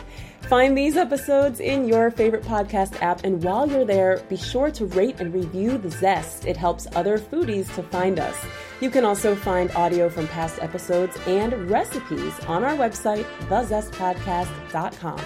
Find 0.47 0.77
these 0.77 0.95
episodes 0.95 1.59
in 1.59 1.89
your 1.89 2.09
favorite 2.09 2.43
podcast 2.43 3.01
app, 3.01 3.25
and 3.25 3.43
while 3.43 3.69
you're 3.69 3.83
there, 3.83 4.23
be 4.29 4.37
sure 4.37 4.71
to 4.71 4.85
rate 4.85 5.19
and 5.19 5.33
review 5.33 5.77
The 5.77 5.89
Zest. 5.89 6.45
It 6.45 6.55
helps 6.55 6.87
other 6.95 7.19
foodies 7.19 7.73
to 7.75 7.83
find 7.83 8.17
us. 8.17 8.37
You 8.79 8.89
can 8.89 9.03
also 9.03 9.35
find 9.35 9.69
audio 9.71 10.07
from 10.07 10.25
past 10.29 10.59
episodes 10.61 11.17
and 11.27 11.69
recipes 11.69 12.39
on 12.45 12.63
our 12.63 12.77
website, 12.77 13.25
thezestpodcast.com. 13.49 15.21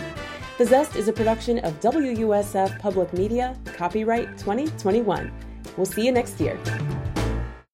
The 0.58 0.66
Zest 0.66 0.96
is 0.96 1.08
a 1.08 1.14
production 1.14 1.60
of 1.60 1.80
WUSF 1.82 2.80
Public 2.80 3.14
Media, 3.14 3.56
copyright 3.66 4.40
2021. 4.40 5.32
We'll 5.78 5.86
see 5.86 6.04
you 6.04 6.12
next 6.12 6.40
year. 6.40 6.58